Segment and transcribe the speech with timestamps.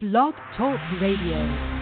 [0.00, 1.73] Blog Talk Radio.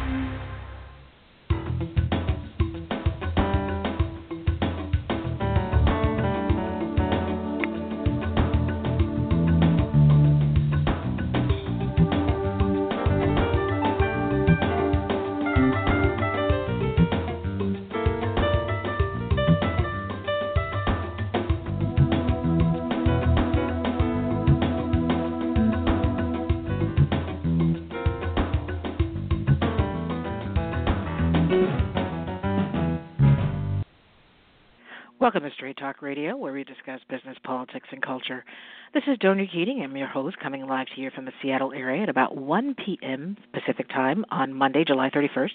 [35.32, 38.44] Welcome to Straight Talk Radio, where we discuss business, politics, and culture.
[38.92, 39.80] This is Donia Keating.
[39.82, 43.38] I'm your host, coming live to you from the Seattle area at about 1 p.m.
[43.54, 45.52] Pacific Time on Monday, July 31st.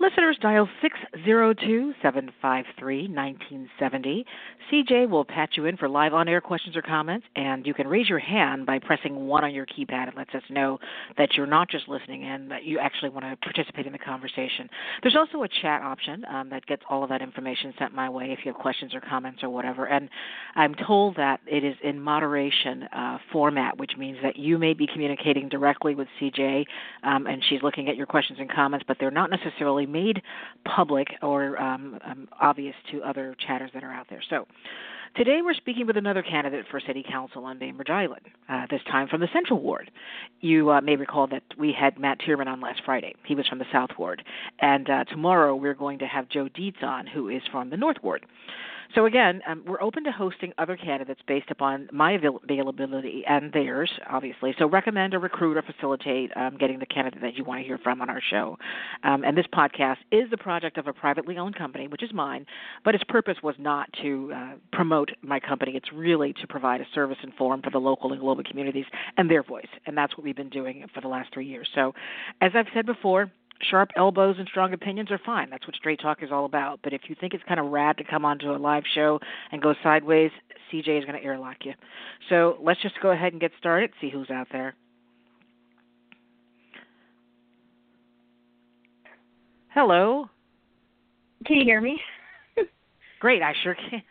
[0.00, 4.26] Listeners dial 602 753 1970.
[4.70, 7.86] CJ will patch you in for live on air questions or comments, and you can
[7.86, 10.08] raise your hand by pressing 1 on your keypad.
[10.08, 10.78] It lets us know
[11.18, 14.68] that you're not just listening in, that you actually want to participate in the conversation.
[15.02, 18.32] There's also a chat option um, that gets all of that information sent my way
[18.32, 19.86] if you have questions or comments or whatever.
[19.86, 20.08] And
[20.54, 24.86] I'm told that it is in moderation uh, format, which means that you may be
[24.86, 26.64] communicating directly with CJ,
[27.02, 30.22] um, and she's looking at your questions and comments, but they're not necessarily made
[30.64, 34.22] public or um, um, obvious to other chatters that are out there.
[34.30, 34.46] So
[35.16, 39.08] today we're speaking with another candidate for City Council on Bainbridge Island, uh, this time
[39.08, 39.90] from the Central Ward.
[40.40, 43.14] You uh, may recall that we had Matt Tirman on last Friday.
[43.26, 44.22] He was from the South Ward.
[44.60, 48.02] And uh, tomorrow we're going to have Joe Deets on, who is from the North
[48.02, 48.26] Ward.
[48.94, 53.90] So again, um, we're open to hosting other candidates based upon my availability and theirs,
[54.08, 54.54] obviously.
[54.58, 57.78] So recommend or recruit or facilitate um, getting the candidate that you want to hear
[57.78, 58.58] from on our show.
[59.04, 62.46] Um, and this podcast is the project of a privately owned company, which is mine,
[62.84, 65.72] but its purpose was not to uh, promote my company.
[65.74, 68.86] It's really to provide a service and forum for the local and global communities
[69.16, 71.68] and their voice, and that's what we've been doing for the last three years.
[71.74, 71.94] So,
[72.40, 73.30] as I've said before
[73.70, 75.50] sharp elbows and strong opinions are fine.
[75.50, 76.80] That's what straight talk is all about.
[76.82, 79.62] But if you think it's kind of rad to come onto a live show and
[79.62, 80.30] go sideways,
[80.72, 81.74] CJ is going to airlock you.
[82.28, 83.90] So let's just go ahead and get started.
[84.00, 84.74] See who's out there.
[89.74, 90.28] Hello.
[91.46, 91.98] Can you hear me?
[93.20, 94.02] Great, I sure can.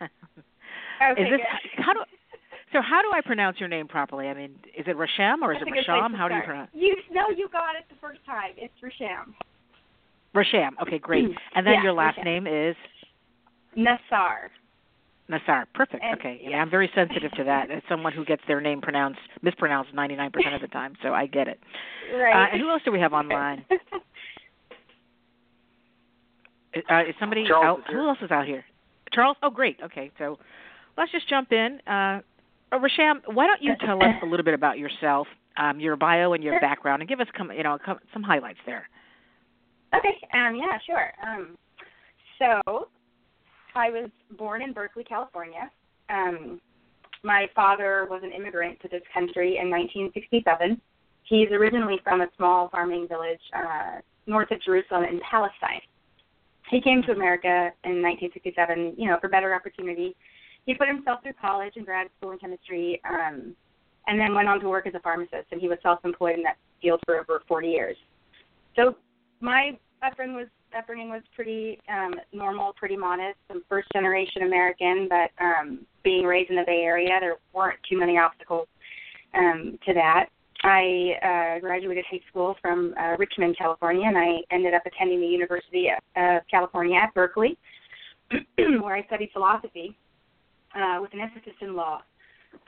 [1.10, 1.84] Okay, is this good.
[1.84, 2.00] how do
[2.72, 4.28] so how do I pronounce your name properly?
[4.28, 6.16] I mean, is it Rasham or is That's it a Rasham?
[6.16, 6.46] How do you start.
[6.46, 6.70] pronounce?
[6.74, 8.52] You no, you got it the first time.
[8.56, 9.34] It's Rasham.
[10.34, 10.70] Rasham.
[10.82, 11.26] Okay, great.
[11.54, 12.24] And then Yeah, your last Rasham.
[12.24, 12.76] name is
[13.76, 14.48] Nassar.
[15.30, 15.64] Nassar.
[15.74, 16.02] Perfect.
[16.02, 16.40] And- okay.
[16.42, 16.56] Yeah, yeah.
[16.56, 17.70] I'm very sensitive to that.
[17.70, 21.48] As someone who gets their name pronounced mispronounced 99% of the time, so I get
[21.48, 21.60] it.
[22.14, 22.32] Right.
[22.34, 23.64] Uh, and who else do we have online?
[26.90, 27.90] Uh, is somebody Charles out?
[27.90, 27.94] is.
[27.94, 28.64] Who else is out here?
[29.12, 29.36] Charles.
[29.42, 29.76] Oh, great.
[29.84, 30.38] Okay, so
[30.96, 31.80] let's just jump in.
[31.86, 32.20] Uh, uh,
[32.78, 36.42] Rasham, why don't you tell us a little bit about yourself, um, your bio and
[36.42, 36.60] your Sure.
[36.60, 37.78] background, and give us come, you know,
[38.12, 38.88] some highlights there.
[39.94, 40.16] okay.
[40.32, 40.54] Um.
[40.56, 40.78] Yeah.
[40.86, 41.12] Sure.
[41.22, 41.58] Um.
[42.38, 42.88] So,
[43.74, 45.70] I was born in Berkeley, California.
[46.08, 46.60] Um.
[47.24, 50.80] My father was an immigrant to this country in 1967.
[51.22, 55.80] He's originally from a small farming village uh, north of Jerusalem in Palestine.
[56.68, 60.16] He came to America in 1967, you know, for better opportunity.
[60.66, 63.54] He put himself through college and grad school in chemistry, um,
[64.06, 65.46] and then went on to work as a pharmacist.
[65.50, 67.96] And he was self-employed in that field for over 40 years.
[68.76, 68.96] So
[69.40, 73.36] my upbringing was upbringing was pretty um, normal, pretty modest.
[73.50, 77.98] I'm first generation American, but um, being raised in the Bay Area, there weren't too
[77.98, 78.66] many obstacles
[79.34, 80.26] um, to that.
[80.64, 85.26] I uh, graduated high school from uh, Richmond, California, and I ended up attending the
[85.26, 87.58] University of California at Berkeley,
[88.56, 89.96] where I studied philosophy
[90.74, 92.02] uh, with an emphasis in law.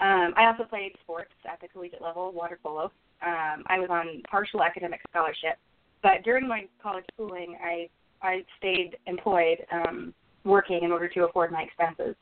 [0.01, 2.91] Um, I also played sports at the collegiate level, water polo.
[3.25, 5.59] Um, I was on partial academic scholarship,
[6.03, 7.89] but during my college schooling, I
[8.23, 12.17] I stayed employed, um, working in order to afford my expenses,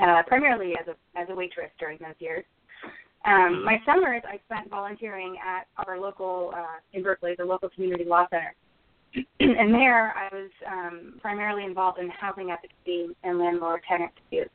[0.00, 2.44] uh, primarily as a as a waitress during those years.
[3.24, 8.04] Um, my summers I spent volunteering at our local uh, in Berkeley, the local community
[8.04, 8.54] law center,
[9.40, 14.50] and there I was um, primarily involved in housing advocacy and landlord-tenant disputes.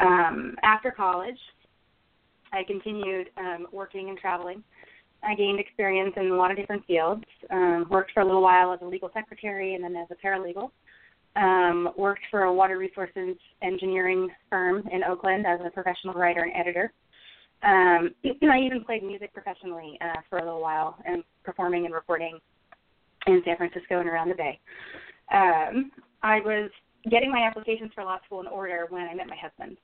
[0.00, 1.38] Um, after college,
[2.52, 4.62] I continued um, working and traveling.
[5.22, 7.24] I gained experience in a lot of different fields.
[7.50, 10.70] Um, worked for a little while as a legal secretary and then as a paralegal.
[11.36, 16.52] Um, worked for a water resources engineering firm in Oakland as a professional writer and
[16.56, 16.92] editor.
[17.62, 18.14] Um,
[18.50, 22.38] I even played music professionally uh, for a little while and performing and recording
[23.26, 24.58] in San Francisco and around the Bay.
[25.32, 25.92] Um,
[26.22, 26.70] I was
[27.10, 29.76] getting my applications for law school in order when I met my husband.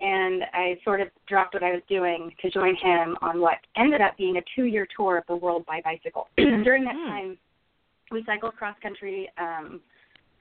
[0.00, 4.00] And I sort of dropped what I was doing to join him on what ended
[4.00, 6.28] up being a two-year tour of the world by bicycle.
[6.36, 7.08] During that Hmm.
[7.08, 7.38] time,
[8.10, 9.80] we cycled cross country um,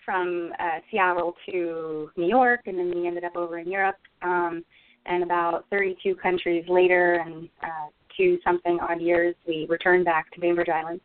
[0.06, 3.98] from uh, Seattle to New York, and then we ended up over in Europe.
[4.22, 4.64] Um,
[5.06, 10.40] and about 32 countries later, and uh, two something odd years, we returned back to
[10.40, 11.02] Bainbridge Island.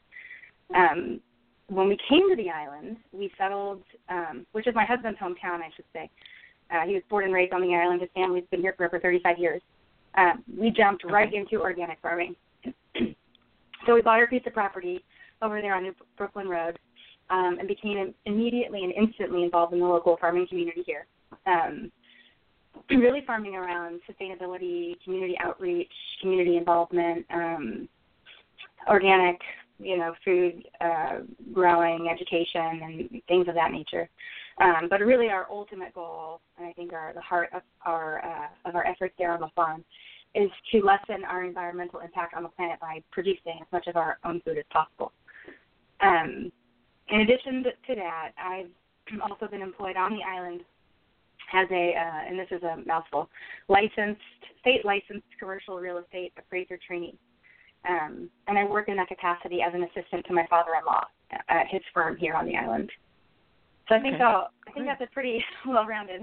[0.74, 1.20] Um,
[1.68, 5.70] when we came to the island, we settled, um, which is my husband's hometown, I
[5.74, 6.10] should say.
[6.72, 8.00] Uh, he was born and raised on the island.
[8.00, 9.62] His family's been here for over 35 years.
[10.14, 11.36] Um, we jumped right Okay.
[11.36, 12.34] into organic farming.
[13.86, 15.04] so we bought our piece of property
[15.40, 16.78] over there on New Brooklyn Road
[17.30, 21.06] um, and became immediately and instantly involved in the local farming community here.
[21.46, 21.90] Um,
[22.90, 27.88] really farming around sustainability, community outreach, community involvement, um,
[28.88, 29.40] organic,
[29.78, 31.18] you know, food uh,
[31.52, 34.08] growing, education, and things of that nature.
[34.60, 38.68] Um, but really, our ultimate goal, and I think our the heart of our uh,
[38.68, 39.84] of our efforts there on the farm,
[40.34, 44.18] is to lessen our environmental impact on the planet by producing as much of our
[44.24, 45.12] own food as possible.
[46.00, 46.50] Um,
[47.08, 48.70] in addition to that, I've
[49.22, 50.62] also been employed on the island
[51.54, 53.28] as a, uh, and this is a mouthful,
[53.68, 54.20] licensed,
[54.60, 57.18] state licensed commercial real estate appraiser trainee.
[57.88, 61.04] Um, and I work in that capacity as an assistant to my father-in-law
[61.48, 62.90] at his firm here on the island.
[63.88, 64.24] So I think Okay.
[64.24, 64.98] I'll, I think Great.
[64.98, 66.22] that's a pretty well-rounded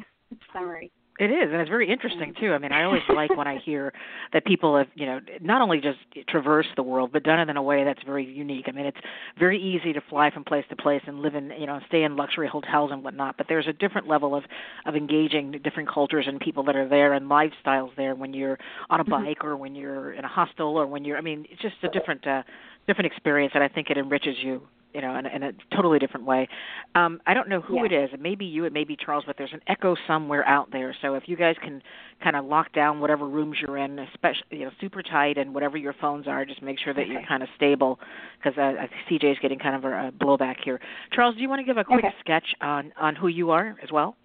[0.54, 0.92] summary.
[1.20, 2.54] It is, and it's very interesting too.
[2.54, 3.92] I mean, I always like when I hear
[4.32, 5.98] that people have, you know, not only just
[6.30, 8.68] traversed the world, but done it in a way that's very unique.
[8.70, 8.98] I mean, it's
[9.38, 12.16] very easy to fly from place to place and live in, you know, stay in
[12.16, 13.36] luxury hotels and whatnot.
[13.36, 14.46] But there's a different level of
[14.86, 18.58] of engaging different cultures and people that are there and lifestyles there when you're
[18.90, 19.10] on a Mhm.
[19.10, 21.18] bike or when you're in a hostel or when you're.
[21.18, 22.44] I mean, it's just a different uh,
[22.88, 26.00] different experience, and I think it enriches you you know, in, a- in a totally
[26.00, 26.48] different way.
[26.96, 27.86] Um, I don't know who Yeah.
[27.86, 28.10] it is.
[28.14, 30.96] It may be you, it may be Charles, but there's an echo somewhere out there.
[31.02, 31.82] So if you guys can
[32.24, 35.78] kind of lock down whatever rooms you're in, especially you know, super tight, and whatever
[35.78, 38.00] your phones are, just make sure that you're kind of stable,
[38.44, 40.80] because uh, I think CJ's getting kind of a, a blowback here.
[41.14, 42.16] Charles, do you want to give a quick Okay.
[42.22, 44.16] sketch on on who you are as well?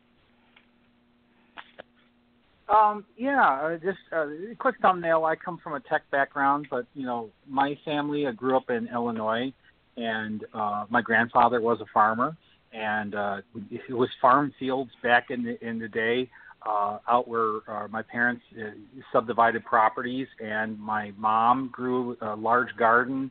[2.66, 5.24] Um, yeah, uh, just uh, a quick thumbnail.
[5.26, 8.26] I come from a tech background, but you know, my family.
[8.26, 9.52] I grew up in Illinois,
[9.96, 12.36] and uh, my grandfather was a farmer,
[12.72, 13.36] and uh,
[13.70, 16.28] it was farm fields back in the in the day.
[16.66, 18.70] Uh, out where uh, my parents uh,
[19.12, 23.30] subdivided properties, and my mom grew a large garden,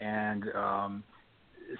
[0.00, 1.04] and um,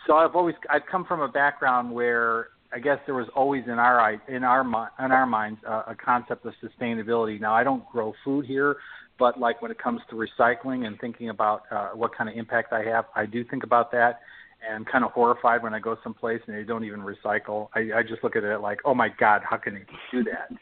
[0.07, 3.79] so I've always I've come from a background where I guess there was always in
[3.79, 7.41] our in our in our minds uh, a concept of sustainability.
[7.41, 8.77] Now I don't grow food here,
[9.23, 12.73] but like when it comes to recycling and thinking about uh, what kind of impact
[12.73, 14.19] I have, I do think about that.
[14.67, 17.69] And I'm kind of horrified when I go someplace and they don't even recycle.
[17.73, 20.51] I, I just look at it like, oh my God, how can they do that?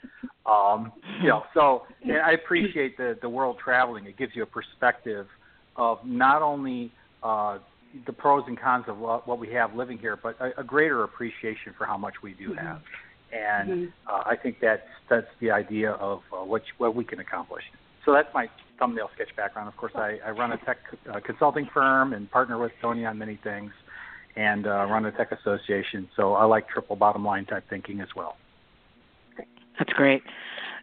[0.47, 0.93] Um,
[1.23, 4.07] you know, so and I appreciate the the world traveling.
[4.07, 5.27] It gives you a perspective
[5.77, 6.91] of not only
[7.23, 7.59] uh,
[8.07, 11.05] the pros and cons of what, what we have living here, but a, a greater
[11.05, 12.81] appreciation for how much we do have.
[13.33, 13.93] And Mhm.
[14.11, 17.65] uh, I think that's that's the idea of uh, what what we can accomplish.
[18.05, 18.49] So that's my
[18.79, 19.69] thumbnail sketch background.
[19.69, 20.79] Of course, I, I run a tech
[21.13, 23.73] uh, consulting firm and partner with Tony on many things,
[24.37, 26.09] and uh, run a tech association.
[26.17, 28.37] So I like triple bottom line type thinking as well.
[29.79, 30.23] That's great.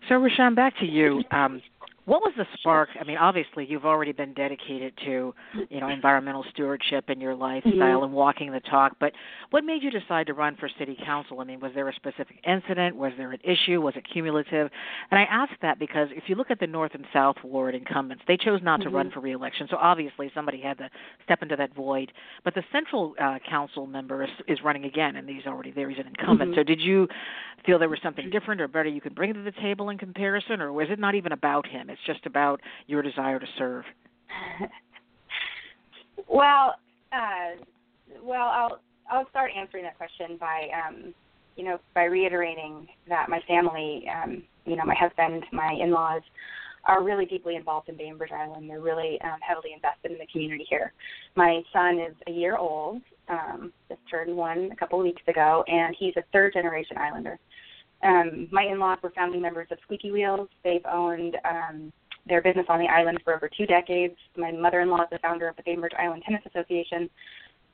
[0.10, 1.24] So, Rasham, back to you.
[1.32, 1.62] Um,
[2.08, 2.88] what was the spark?
[3.00, 5.36] I mean, obviously, you've already been dedicated to,
[5.70, 8.06] you know, environmental stewardship in your lifestyle Mhm.
[8.06, 8.96] and walking the talk.
[8.98, 9.12] But
[9.50, 11.42] what made you decide to run for city council?
[11.42, 12.96] I mean, was there a specific incident?
[12.96, 13.82] Was there an issue?
[13.82, 14.72] Was it cumulative?
[15.12, 18.24] And I ask that because if you look at the North and South Ward incumbents,
[18.26, 18.94] they chose not to Mhm.
[18.94, 19.68] run for reelection.
[19.68, 20.90] So obviously, somebody had to
[21.24, 22.14] step into that void.
[22.46, 25.90] But the Central uh, Council member is, is running again, and he's already there.
[25.90, 26.54] He's an incumbent.
[26.54, 26.56] Mhm.
[26.56, 27.10] So did you
[27.66, 30.62] feel there was something different or better you could bring to the table in comparison,
[30.62, 31.90] or was it not even about him?
[31.98, 33.84] It's just about your desire to serve.
[36.28, 36.76] well,
[37.12, 37.62] uh,
[38.24, 41.14] well, I'll I'll start answering that question by um,
[41.56, 46.22] you know by reiterating that my family, um, you know, my husband, my in-laws,
[46.86, 48.70] are really deeply involved in Bainbridge Island.
[48.70, 50.94] They're really um, heavily invested in the community here.
[51.36, 55.64] My son is a year old, um, just turned one a couple of weeks ago,
[55.68, 57.40] and he's a third-generation Islander.
[58.04, 60.50] Um, my in-laws were founding members of Squeaky Wheels.
[60.64, 61.92] They've owned um,
[62.28, 64.16] their business on the island for over two decades.
[64.36, 67.10] My mother-in-law is the founder of the Bainbridge Island Tennis Association.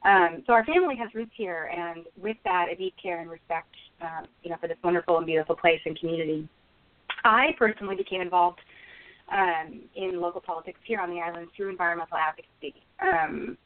[0.06, 3.74] Um, so our family has roots here, and with that, a deep care and respect,
[4.02, 6.48] um, you know, for this wonderful and beautiful place and community.
[7.24, 8.60] I personally became involved
[9.32, 12.76] um, in local politics here on the island through environmental advocacy.
[13.02, 13.58] Um,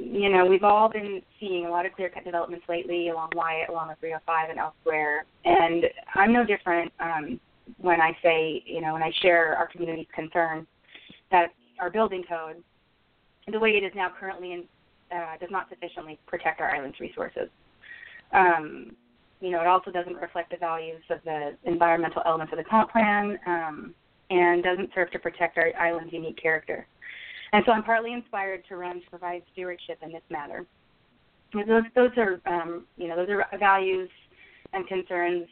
[0.00, 3.88] you know, we've all been seeing a lot of clear-cut developments lately along Wyatt, along
[3.88, 5.24] the 305, and elsewhere.
[5.44, 6.92] And I'm no different.
[7.00, 7.40] Um,
[7.78, 10.66] when I say, you know, when I share our community's concern
[11.30, 12.56] that our building code,
[13.50, 14.64] the way it is now currently in,
[15.14, 17.48] uh, does not sufficiently protect our island's resources.
[18.32, 18.92] Um,
[19.40, 22.90] you know, it also doesn't reflect the values of the environmental elements of the comp
[22.92, 23.94] plan um,
[24.30, 26.86] and doesn't serve to protect our island's unique character.
[27.52, 30.64] And so I'm partly inspired to run to provide stewardship in this matter.
[31.52, 34.08] those, those are, um, you know, those are values
[34.72, 35.46] and concerns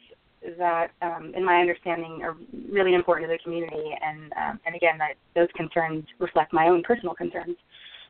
[0.57, 2.37] that, um, in my understanding, are
[2.71, 3.91] really important to the community.
[4.01, 7.57] And um, and again, that those concerns reflect my own personal concerns,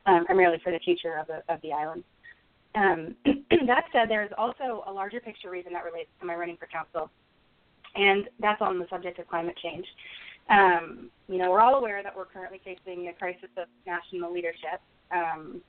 [0.06, 2.04] um, primarily for the future of the of the island.
[2.76, 3.16] Um,
[3.66, 7.10] that said, there's also a larger picture reason that relates to my running for council,
[7.96, 9.86] and that's on the subject of climate change.
[10.50, 14.80] Um, you know, we're all aware that we're currently facing a crisis of national leadership.
[15.12, 15.62] Um,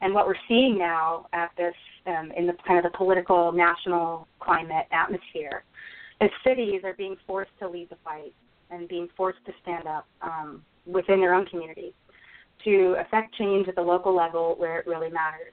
[0.00, 1.74] and what we're seeing now at this
[2.06, 5.64] um, in the kind of the political national climate atmosphere
[6.20, 8.34] is cities are being forced to lead the fight
[8.70, 11.92] and being forced to stand up um, within their own communities
[12.64, 15.52] to affect change at the local level where it really matters,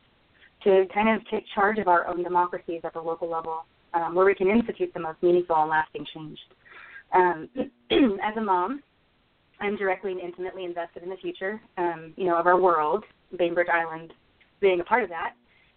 [0.64, 4.26] to kind of take charge of our own democracies at the local level um, where
[4.26, 6.38] we can institute the most meaningful and lasting change.
[7.14, 7.50] Um,
[8.24, 8.82] as a mom,
[9.60, 13.04] I'm directly and intimately invested in the future, um, you know, of our world,
[13.38, 14.14] Bainbridge Island
[14.60, 15.34] being a part of that.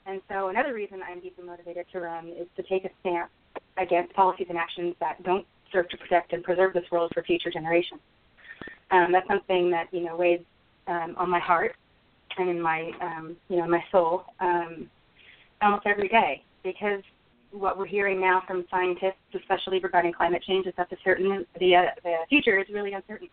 [0.06, 3.30] And so another reason I'm deeply motivated to run is to take a stance
[3.78, 7.50] against policies and actions that don't serve to protect and preserve this world for future
[7.50, 8.00] generations.
[8.90, 10.40] Um, that's something that you know weighs
[10.88, 11.76] um, on my heart
[12.38, 14.90] and in my um, you know my soul um,
[15.62, 17.02] almost every day because
[17.52, 21.76] what we're hearing now from scientists, especially regarding climate change, is that the certain the
[21.76, 23.28] uh, the future is really uncertain,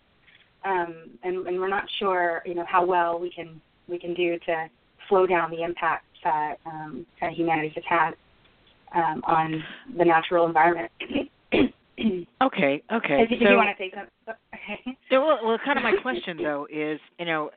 [0.66, 4.38] um, and, and we're not sure you know how well we can we can do
[4.40, 4.70] to
[5.10, 8.12] slow down the impact that um, of humanity has had
[8.96, 9.64] um, on
[9.98, 10.92] the natural environment.
[12.44, 13.25] okay, okay.
[13.27, 14.12] Did, so, you want to say something?
[14.54, 14.98] Okay.
[15.10, 17.51] So, well, well, kind of my question though is, you know,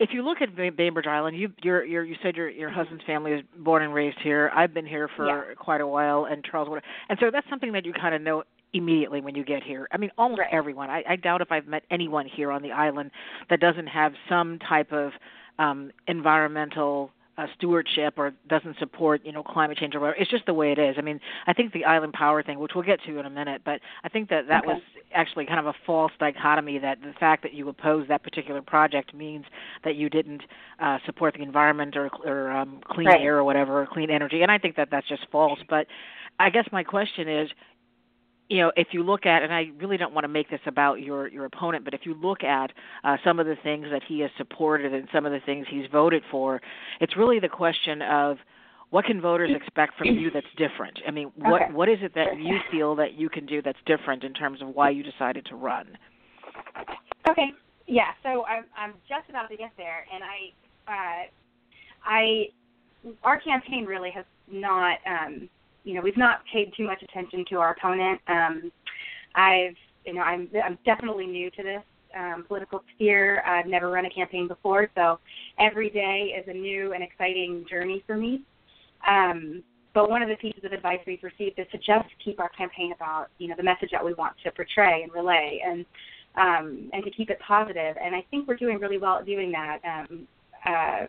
[0.00, 3.32] if you look at Bainbridge Island, you you're, you're, you said your your husband's family
[3.32, 4.50] is born and raised here.
[4.52, 5.54] I've been here for yeah.
[5.56, 6.68] quite a while, and Charles,
[7.08, 8.42] and so that's something that you kind of know
[8.72, 9.86] immediately when you get here.
[9.92, 10.48] I mean, almost right.
[10.52, 10.90] everyone.
[10.90, 13.12] I, I doubt if I've met anyone here on the island
[13.48, 15.12] that doesn't have some type of
[15.60, 20.18] um environmental uh, stewardship or doesn't support you know climate change or whatever.
[20.20, 20.96] It's just the way it is.
[20.98, 23.62] I mean, I think the island power thing, which we'll get to in a minute,
[23.64, 24.74] but I think that that okay.
[24.74, 24.82] was
[25.14, 26.78] actually kind of a false dichotomy.
[26.78, 29.44] That the fact that you oppose that particular project means
[29.84, 30.42] that you didn't
[30.80, 33.20] uh, support the environment or, or um, clean right.
[33.20, 34.42] air or whatever, or clean energy.
[34.42, 35.58] And I think that that's just false.
[35.68, 35.86] But
[36.38, 37.50] I guess my question is,
[38.48, 41.00] you know, if you look at, and I really don't want to make this about
[41.00, 42.72] your your opponent, but if you look at
[43.02, 45.86] uh, some of the things that he has supported and some of the things he's
[45.90, 46.60] voted for,
[47.00, 48.36] it's really the question of
[48.90, 50.98] what can voters expect from you that's different.
[51.06, 51.72] I mean, what okay.
[51.72, 54.68] what is it that you feel that you can do that's different in terms of
[54.68, 55.96] why you decided to run?
[57.28, 57.48] Okay,
[57.86, 58.12] yeah.
[58.22, 61.26] So I'm I'm just about to get there, and I uh,
[62.04, 64.98] I our campaign really has not.
[65.06, 65.48] Um,
[65.84, 68.20] you know we've not paid too much attention to our opponent.
[68.28, 68.72] Um,
[69.34, 71.82] I've you know I'm I'm definitely new to this
[72.16, 73.42] um, political sphere.
[73.46, 75.18] I've never run a campaign before, so
[75.58, 78.42] every day is a new and exciting journey for me.
[79.08, 79.62] Um,
[79.94, 82.92] but one of the pieces of advice we've received is to just keep our campaign
[82.92, 85.86] about you know the message that we want to portray and relay, and
[86.36, 87.96] um, and to keep it positive.
[88.02, 89.78] And I think we're doing really well at doing that.
[89.84, 90.26] Um,
[90.66, 91.06] uh,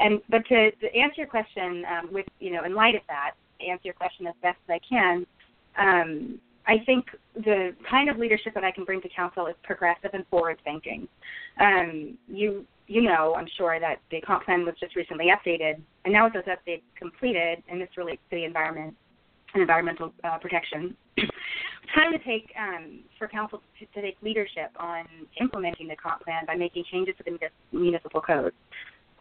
[0.00, 3.32] and but to, to answer your question, um, with you know in light of that,
[3.60, 5.26] answer your question as best as I can.
[5.78, 10.10] Um, I think the kind of leadership that I can bring to council is progressive
[10.12, 11.08] and forward thinking.
[11.60, 16.12] Um, you you know, I'm sure that the comp plan was just recently updated, and
[16.12, 18.94] now with those updates completed, and this relates to the environment
[19.54, 20.94] and environmental uh, protection.
[21.16, 21.30] it's
[21.94, 25.06] time to take um, for council to, to take leadership on
[25.40, 27.38] implementing the comp plan by making changes to the
[27.72, 28.52] municipal code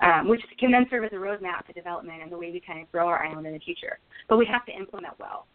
[0.01, 2.81] um, which can then serve as a roadmap to development and the way we kind
[2.81, 3.99] of grow our island in the future.
[4.27, 5.45] But we have to implement well.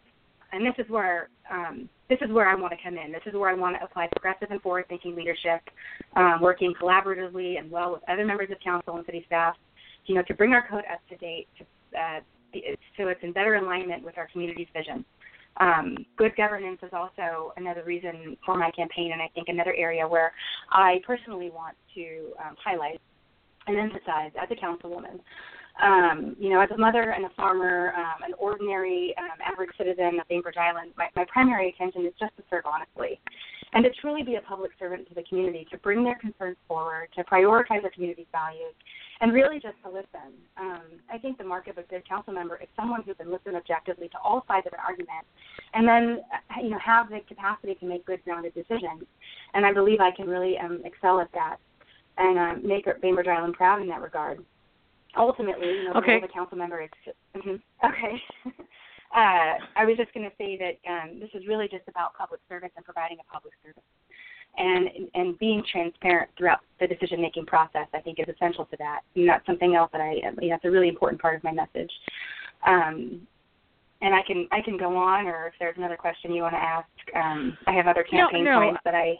[0.51, 3.11] And this is where um, this is where I want to come in.
[3.11, 5.61] This is where I want to apply progressive and forward-thinking leadership,
[6.15, 9.55] um, working collaboratively and well with other members of council and city staff,
[10.05, 12.19] you know, to bring our code up to date, to, uh,
[12.97, 15.05] so it's in better alignment with our community's vision.
[15.57, 20.07] Um, good governance is also another reason for my campaign, and I think another area
[20.07, 20.31] where
[20.71, 23.01] I personally want to um, highlight
[23.69, 25.19] and emphasize as a councilwoman.
[25.81, 30.19] Um, you know, as a mother and a farmer, um, an ordinary, um, average citizen
[30.19, 33.19] of Bainbridge Island, my, my primary intention is just to serve honestly
[33.71, 37.07] and to truly be a public servant to the community, to bring their concerns forward,
[37.15, 38.73] to prioritize our community's values,
[39.21, 40.33] and really just to listen.
[40.57, 43.55] Um, I think the mark of a good council member is someone who can listen
[43.55, 45.23] objectively to all sides of an argument,
[45.73, 46.21] and then
[46.63, 49.03] you know have the capacity to make good, grounded decisions.
[49.53, 51.57] And I believe I can really um, excel at that
[52.19, 54.43] and um, make Bainbridge Island proud in that regard.
[55.17, 56.19] Ultimately, you know, okay.
[56.19, 56.89] the council member is.
[57.35, 57.55] Mm-hmm.
[57.85, 58.21] Okay.
[59.15, 62.41] uh, I was just going to say that um, this is really just about public
[62.47, 63.81] service and providing a public service
[64.57, 69.01] and and being transparent throughout the decision making process I think is essential to that.
[69.15, 71.51] And that's something else that I you know, that's a really important part of my
[71.51, 71.91] message.
[72.67, 73.21] Um,
[74.01, 76.59] and I can I can go on, or if there's another question you want to
[76.59, 78.65] ask, um, I have other campaign no, no.
[78.65, 79.15] points that I.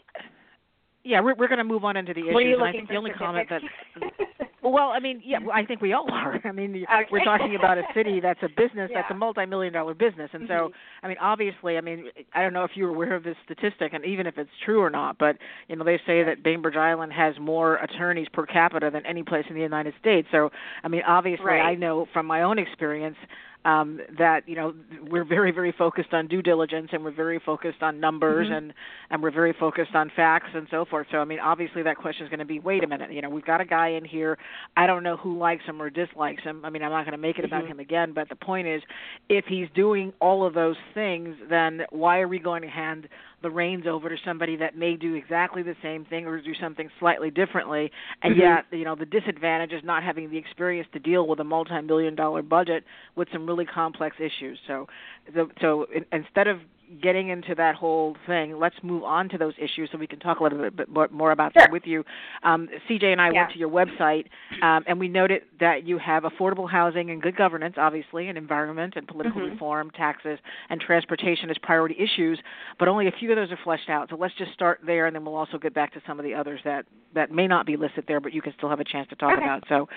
[1.02, 2.36] Yeah, we're we're going to move on into the issues.
[2.42, 3.62] You and I looking think the only comment that?
[4.62, 6.38] Well, I mean, yeah, I think we all are.
[6.44, 7.06] I mean, Okay.
[7.10, 10.68] we're talking about a city that's a business that's a multi-million dollar business, and so,
[10.68, 10.72] Mhm.
[11.02, 14.04] I mean, obviously, I mean, I don't know if you're aware of this statistic, and
[14.04, 15.38] even if it's true or not, but
[15.68, 19.46] you know, they say that Bainbridge Island has more attorneys per capita than any place
[19.48, 20.28] in the United States.
[20.30, 20.52] So,
[20.84, 21.62] I mean, obviously, Right.
[21.62, 23.16] I know from my own experience
[23.64, 24.72] um that you know
[25.10, 28.56] we're very very focused on due diligence and we're very focused on numbers Mhm.
[28.56, 28.72] and
[29.10, 32.24] and we're very focused on facts and so forth so i mean obviously that question
[32.24, 34.38] is going to be wait a minute you know we've got a guy in here
[34.76, 37.18] i don't know who likes him or dislikes him i mean i'm not going to
[37.18, 37.68] make it about Mhm.
[37.72, 38.82] him again but the point is
[39.28, 43.08] if he's doing all of those things then why are we going to hand
[43.42, 46.88] the reins over to somebody that may do exactly the same thing or do something
[46.98, 47.90] slightly differently
[48.22, 48.38] and Mhm.
[48.38, 52.14] yet you know the disadvantage is not having the experience to deal with a multi-million
[52.14, 52.84] dollar budget
[53.16, 54.88] with some really complex issues so
[55.32, 56.60] the, so instead of
[57.02, 60.40] getting into that whole thing let's move on to those issues so we can talk
[60.40, 61.62] a little bit, more, about Sure.
[61.64, 62.04] them with you
[62.42, 63.40] um, cj and i Yeah.
[63.42, 64.26] went to your website
[64.62, 68.94] um, and we noted that you have affordable housing and good governance obviously and environment
[68.96, 69.50] and political Mhm.
[69.52, 72.38] reform taxes and transportation as priority issues
[72.78, 74.08] but only a few of those are fleshed out.
[74.10, 76.34] So let's just start there, and then we'll also get back to some of the
[76.34, 79.08] others that that may not be listed there, but you can still have a chance
[79.08, 79.42] to talk Okay.
[79.42, 79.64] about.
[79.68, 79.88] So,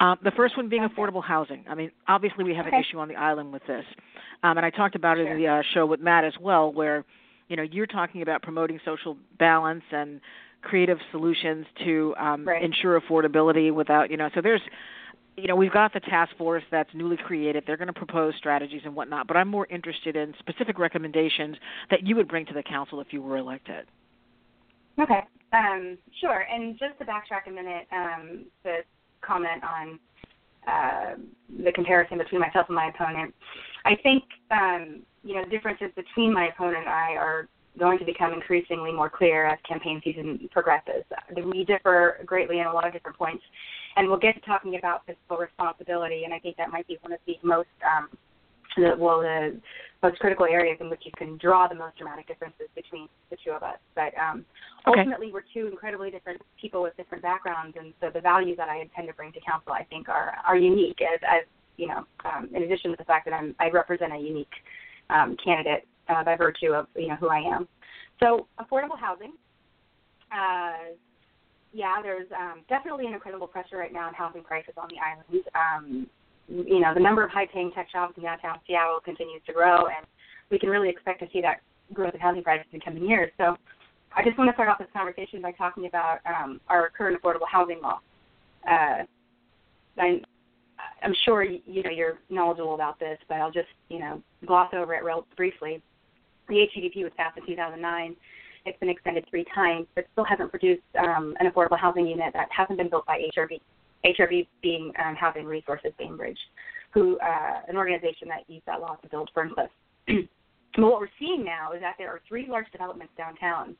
[0.00, 0.92] um, the first one being Okay.
[0.94, 1.64] affordable housing.
[1.68, 2.76] I mean, obviously we have Okay.
[2.76, 3.84] an issue on the island with this,
[4.42, 7.04] um, and I talked about it in the uh, show with Matt as well, where
[7.48, 10.20] you know you're talking about promoting social balance and
[10.62, 12.62] creative solutions to um, Right.
[12.62, 14.30] ensure affordability without you know.
[14.34, 14.62] So there's
[15.36, 17.64] you know, we've got the task force that's newly created.
[17.66, 21.56] They're going to propose strategies and whatnot, but I'm more interested in specific recommendations
[21.90, 23.86] that you would bring to the council if you were elected.
[24.98, 25.20] Okay.
[25.52, 26.46] Um, sure.
[26.50, 28.78] And just to backtrack a minute, um, to
[29.20, 29.98] comment on
[30.66, 31.16] uh,
[31.62, 33.34] the comparison between myself and my opponent,
[33.84, 38.04] I think um, you know the differences between my opponent and I are going to
[38.04, 41.04] become increasingly more clear as campaign season progresses.
[41.34, 43.42] We differ greatly in a lot of different points,
[43.96, 47.12] and we'll get to talking about fiscal responsibility, and I think that might be one
[47.12, 48.08] of the most um,
[48.76, 49.58] the, well, the
[50.02, 53.50] most critical areas in which you can draw the most dramatic differences between the two
[53.50, 53.78] of us.
[53.94, 54.44] But um,
[54.86, 55.00] Okay.
[55.00, 58.80] ultimately, we're two incredibly different people with different backgrounds, and so the values that I
[58.80, 61.00] intend to bring to council, I think, are are unique.
[61.02, 61.42] As, as
[61.76, 64.52] you know, um, in addition to the fact that I'm I represent a unique
[65.10, 67.68] um, candidate uh, by virtue of you know who I am.
[68.22, 69.32] So, affordable housing.
[70.32, 70.94] Uh,
[71.72, 75.44] yeah, there's um, definitely an incredible pressure right now on housing prices on the island.
[75.54, 76.06] Um,
[76.48, 80.06] you know, the number of high-paying tech jobs in downtown Seattle continues to grow, and
[80.50, 81.60] we can really expect to see that
[81.92, 83.30] growth in housing prices in coming years.
[83.36, 83.56] So,
[84.16, 87.48] I just want to start off this conversation by talking about um, our current affordable
[87.50, 88.00] housing law.
[88.66, 89.04] Uh,
[91.02, 94.94] I'm sure you, know you're knowledgeable about this, but I'll just you know gloss over
[94.94, 95.82] it real briefly.
[96.48, 98.16] The HDDP was passed in 2009.
[98.64, 102.48] It's been extended three times, but still hasn't produced um, an affordable housing unit that
[102.50, 103.60] hasn't been built by HRB.
[104.04, 106.38] HRB being um, Housing Resources Bainbridge,
[106.92, 109.68] who uh, an organization that used that law to build Ferncliff.
[110.06, 113.76] but what we're seeing now is that there are three large developments downtown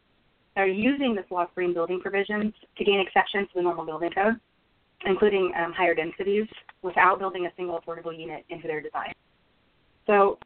[0.54, 3.84] that are using this law law's green building provisions to gain exceptions to the normal
[3.84, 4.34] building code,
[5.04, 6.46] including um, higher densities,
[6.86, 9.12] without building a single affordable unit into their design.
[10.06, 10.38] So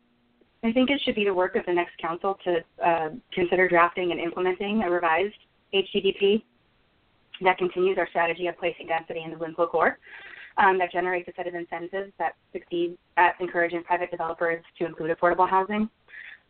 [0.65, 4.11] I think it should be the work of the next council to uh, consider drafting
[4.11, 5.35] and implementing a revised
[5.75, 6.43] HDDP
[7.43, 9.99] that continues our strategy of placing density in the Winslow core,
[10.59, 15.17] um, that generates a set of incentives that succeed at encouraging private developers to include
[15.17, 15.89] affordable housing.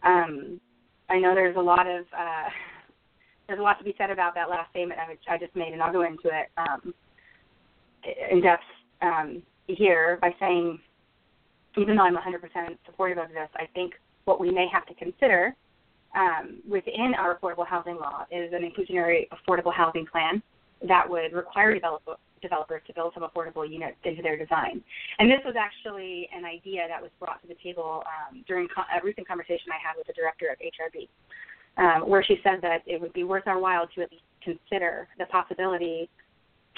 [0.02, 0.60] Um,
[1.08, 2.48] I know there's a lot of uh,
[3.46, 5.82] there's a lot to be said about that last statement I, I just made, and
[5.82, 6.94] I'll go into it um,
[8.30, 8.62] in depth
[9.02, 9.42] um,
[9.76, 10.78] here by saying,
[11.76, 15.54] even though I'm 100% supportive of this, I think what we may have to consider
[16.14, 20.42] um, within our affordable housing law is an inclusionary affordable housing plan
[20.86, 22.02] that would require develop,
[22.42, 24.82] developers to build some affordable units into their design.
[25.18, 28.82] And this was actually an idea that was brought to the table um, during co-
[28.82, 31.08] a recent conversation I had with the director of HRB,
[31.76, 35.06] um, where she said that it would be worth our while to at least consider
[35.18, 36.08] the possibility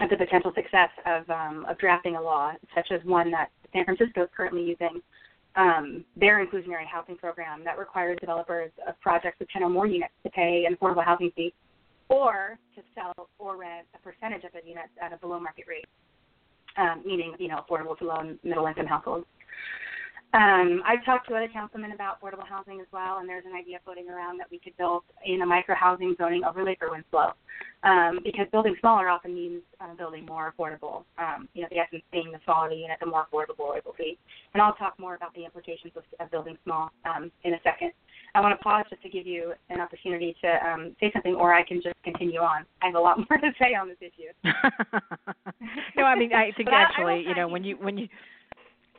[0.01, 3.85] at the potential success of um, of drafting a law such as one that San
[3.85, 5.01] Francisco is currently using
[5.57, 10.15] um, their inclusionary housing program that requires developers of projects with 10 or more units
[10.23, 11.53] to pay an affordable housing fee
[12.09, 15.87] or to sell or rent a percentage of the units at a below market rate,
[16.79, 19.27] um, meaning you know affordable to low and middle income households.
[20.35, 23.79] Um, I've talked to other councilmen about affordable housing as well, and there's an idea
[23.85, 27.35] floating around that we could build in a micro housing zoning overlay for Winslow,
[27.83, 31.05] um, because building smaller often means uh, building more affordable.
[31.19, 33.95] Um, you know, the essence being the smaller the unit, the more affordable it will
[33.99, 34.17] be.
[34.55, 37.93] And I'll talk more about the implications of, of building small um, in a second.
[38.35, 41.53] I want to pause just to give you an opportunity to um, say something, or
[41.53, 42.65] I can just continue on.
[42.81, 44.33] I have a lot more to say on this issue.
[45.97, 48.09] no, I mean, I think But I- I actually, you know, when you when you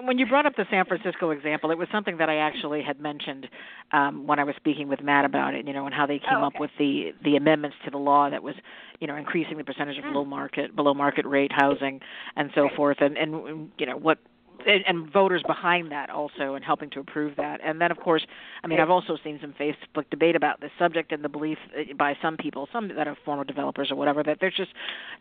[0.02, 3.00] when you brought up the San Francisco example, it was something that I actually had
[3.00, 3.48] mentioned
[3.92, 5.68] um, when I was speaking with Matt about it.
[5.68, 8.30] You know, and how they came Oh, up with the the amendments to the law
[8.30, 8.56] that was,
[9.00, 10.16] you know, increasing the percentage of Mm.
[10.16, 12.02] low market, below market rate housing,
[12.36, 12.76] and so Right.
[12.76, 14.18] forth, and and you know what.
[14.66, 17.60] And, and voters behind that also, and helping to approve that.
[17.64, 18.26] And then, of course,
[18.64, 21.94] I mean, I've also seen some Facebook debate about this subject and the belief uh,
[21.98, 24.72] by some people, some that are former developers or whatever, that there's just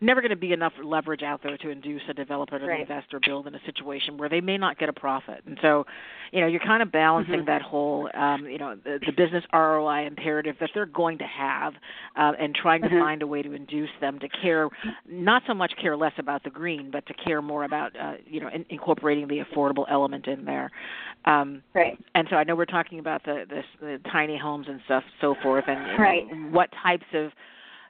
[0.01, 2.81] never going to be enough leverage out there to induce a developer to Right.
[2.81, 5.41] invest or build in a situation where they may not get a profit.
[5.45, 5.85] And so,
[6.31, 7.45] you know, you're kind of balancing Mhm.
[7.47, 11.73] that whole, um, you know, the, the business ROI imperative that they're going to have,
[12.15, 12.99] uh, and trying to Mhm.
[12.99, 14.69] find a way to induce them to care,
[15.07, 18.39] not so much care less about the green, but to care more about, uh, you
[18.39, 20.71] know, in, incorporating the affordable element in there.
[21.25, 21.97] Um, Right.
[22.15, 25.35] and so I know we're talking about the, the, the tiny homes and stuff, so
[25.41, 26.25] forth, and know, Right.
[26.51, 27.31] what types of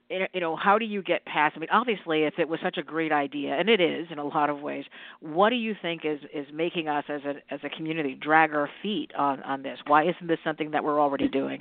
[0.10, 1.56] you know- you know, how do you get past?
[1.56, 4.24] I mean, obviously, if it was such a great idea, and it is in a
[4.24, 4.86] lot of ways,
[5.22, 8.70] what do you think is is making us as a as a community drag our
[8.84, 9.80] feet on on this?
[9.88, 11.60] Why isn't this something that we're already doing?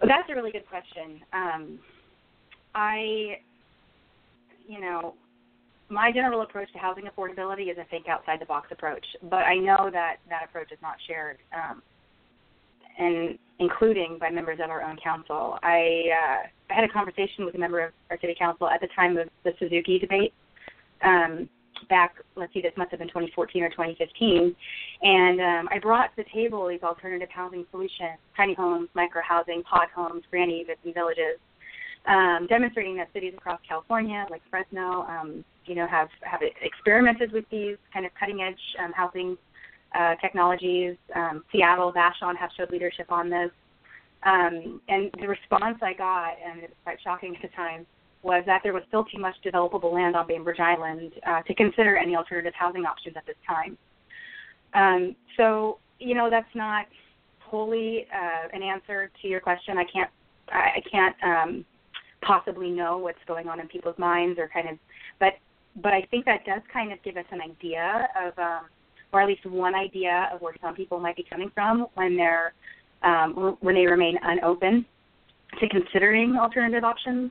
[0.00, 1.20] That's a really good question.
[1.32, 1.78] Um,
[2.74, 3.38] I,
[4.68, 5.14] you know,
[5.90, 9.56] my general approach to housing affordability is a think outside the box approach, but I
[9.56, 11.82] know that that approach is not shared, um,
[12.98, 15.58] and including by members of our own council.
[15.62, 18.88] I, uh, I had a conversation with a member of our city council at the
[18.94, 20.34] time of the Suzuki debate.
[21.02, 21.48] Um,
[21.88, 24.54] back, let's see, this must have been 2014 or 2015,
[25.02, 29.62] and um, I brought to the table these alternative housing solutions: tiny homes, micro housing,
[29.62, 31.38] pod homes, granny units, and villages,
[32.06, 37.44] um, demonstrating that cities across California, like Fresno, um, you know, have have experimented with
[37.50, 39.36] these kind of cutting edge um, housing
[39.98, 40.96] uh, technologies.
[41.14, 43.50] Um, Seattle, Vashon have showed leadership on this.
[44.24, 47.86] Um, and the response I got, and it was quite shocking at the time,
[48.22, 51.96] was that there was still too much developable land on Bainbridge Island uh, to consider
[51.96, 53.78] any alternative housing options at this time.
[54.74, 56.86] Um, so, you know, that's not
[57.38, 59.78] wholly uh, an answer to your question.
[59.78, 60.10] I can't,
[60.48, 61.64] I, I can't um,
[62.22, 64.78] possibly know what's going on in people's minds or kind of,
[65.20, 65.34] but,
[65.82, 68.66] but I think that does kind of give us an idea of, um,
[69.12, 72.52] or at least one idea of where some people might be coming from when they're,
[73.02, 74.84] um, when they remain unopen
[75.60, 77.30] to considering alternative options.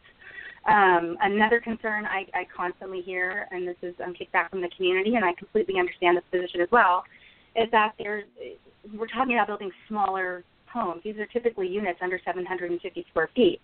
[0.68, 5.16] Um, another concern I, I constantly hear, and this is um, kickback from the community,
[5.16, 7.04] and I completely understand this position as well,
[7.56, 8.26] is that there's
[8.98, 11.02] we're talking about building smaller homes.
[11.04, 13.62] These are typically units under 750 square feet,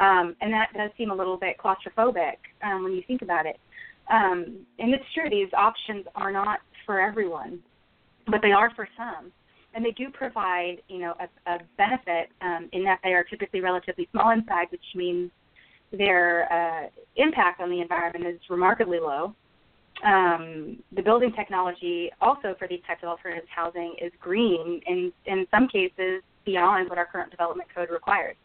[0.00, 3.58] um, and that does seem a little bit claustrophobic um, when you think about it.
[4.10, 7.60] Um, and it's true; these options are not for everyone,
[8.26, 9.32] but they are for some,
[9.74, 13.60] and they do provide, you know, a, a benefit um, in that they are typically
[13.60, 15.30] relatively small in size, which means
[15.92, 19.34] their uh, impact on the environment is remarkably low.
[20.04, 25.46] Um, the building technology also for these types of alternative housing is green and in
[25.50, 28.36] some cases beyond what our current development code requires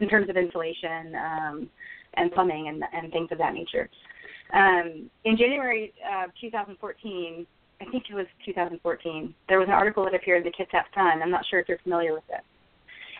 [0.00, 1.70] in terms of insulation um,
[2.14, 3.88] and plumbing and, and things of that nature.
[4.52, 7.46] Um, in January of 2014,
[7.80, 11.22] I think it was 2014, there was an article that appeared in the Kitsap Sun.
[11.22, 12.40] I'm not sure if you're familiar with it.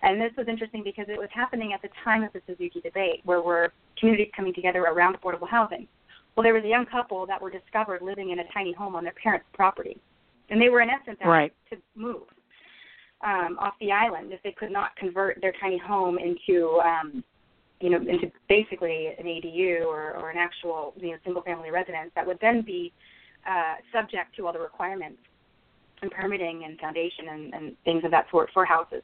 [0.02, 3.20] And this was interesting because it was happening at the time of the Suzuki debate,
[3.24, 5.88] where we're communities coming together around affordable housing.
[6.36, 9.04] Well, there was a young couple that were discovered living in a tiny home on
[9.04, 9.96] their parents' property,
[10.50, 11.52] and they were in essence asked Right.
[11.70, 12.22] to move
[13.24, 17.24] um, off the island if they could not convert their tiny home into, um,
[17.80, 22.26] you know, into basically an ADU or, or an actual, you know, single-family residence that
[22.26, 22.92] would then be
[23.48, 25.18] uh, subject to all the requirements
[26.02, 29.02] and permitting and foundation and, and things of that sort for houses.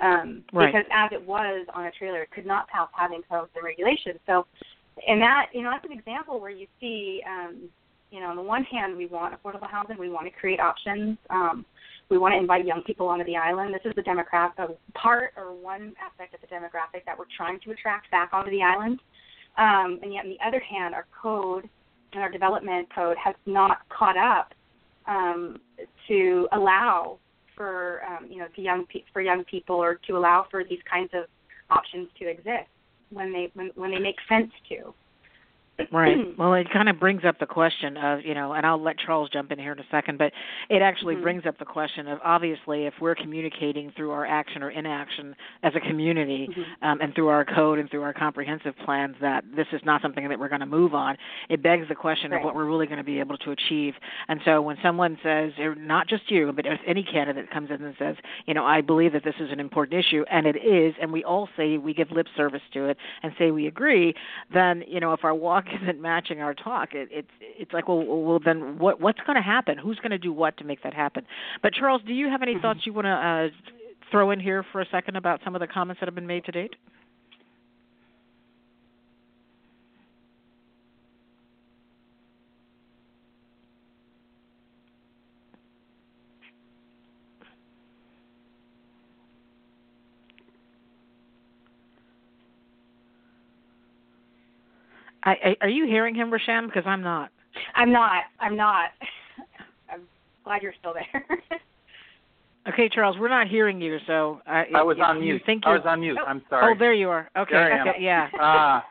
[0.00, 0.72] Um, Right.
[0.72, 4.18] Because as it was on a trailer, it could not pass housing codes and regulations.
[4.26, 4.46] So,
[5.06, 7.68] and that, you know, that's an example where you see, um,
[8.10, 9.98] you know, on the one hand, we want affordable housing.
[9.98, 11.16] We want to create options.
[11.30, 11.64] Um,
[12.08, 13.72] we want to invite young people onto the island.
[13.72, 17.60] This is the demographic uh, part or one aspect of the demographic that we're trying
[17.60, 19.00] to attract back onto the island.
[19.56, 21.68] Um, and yet, on the other hand, our code
[22.12, 24.52] and our development code has not caught up
[25.06, 25.58] um,
[26.08, 27.18] to allow
[27.56, 30.78] for um, you know to young pe- for young people or to allow for these
[30.90, 31.24] kinds of
[31.70, 32.68] options to exist
[33.10, 34.94] when they when, when they make sense to.
[35.92, 36.18] Right.
[36.40, 39.28] Well, it kind of brings up the question of, you know, and I'll let Charles
[39.30, 40.32] jump in here in a second, but
[40.70, 41.22] it actually Mhm.
[41.22, 45.74] brings up the question of obviously if we're communicating through our action or inaction as
[45.74, 46.64] a community Mhm.
[46.80, 50.28] um, and through our code and through our comprehensive plans that this is not something
[50.28, 51.18] that we're going to move on,
[51.50, 52.38] it begs the question Right.
[52.38, 53.94] of what we're really going to be able to achieve.
[54.28, 57.94] And so when someone says, not just you, but if any candidate comes in and
[57.98, 58.16] says,
[58.46, 61.22] you know, I believe that this is an important issue, and it is, and we
[61.24, 64.14] all say we give lip service to it and say we agree,
[64.50, 68.04] then you know if our walk isn't matching our talk, it, it's it's like well,
[68.04, 69.78] well then what what's going to happen?
[69.78, 71.24] Who's going to do what to make that happen?
[71.62, 73.48] But Charles, do you have any thoughts you want to uh,
[74.10, 76.44] throw in here for a second about some of the comments that have been made
[76.46, 76.74] to date?
[95.24, 96.66] I, I, are you hearing him, Rasham?
[96.66, 97.30] Because I'm not.
[97.74, 98.24] I'm not.
[98.38, 98.90] I'm not.
[99.92, 100.02] I'm
[100.44, 101.24] glad you're still there.
[102.68, 105.42] Okay, Charles, we're not hearing you, so uh, I was on you mute.
[105.46, 106.18] Think I you're, was on mute.
[106.20, 106.26] Oh.
[106.26, 106.74] I'm sorry.
[106.74, 107.30] Oh, there you are.
[107.36, 107.88] Okay, There I am.
[107.88, 108.28] okay, yeah.
[108.38, 108.84] Ah.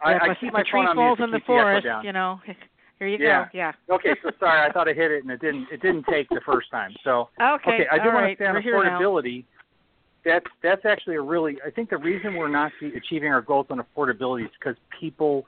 [0.00, 2.12] I, yeah, I keep my tree phone on falls in the keep the forest, you
[2.12, 2.40] know.
[2.98, 3.44] Here you Yeah.
[3.44, 3.50] go.
[3.52, 3.72] Yeah.
[3.90, 5.68] Okay, so sorry, I thought I hit it and it didn't.
[5.70, 6.94] It didn't take the first time.
[7.04, 7.72] So Okay.
[7.74, 8.38] okay, I do all want right.
[8.38, 8.98] to say on We're here now.
[10.26, 11.56] That's that's actually a really.
[11.64, 15.46] I think the reason we're not achieving our goals on affordability is because people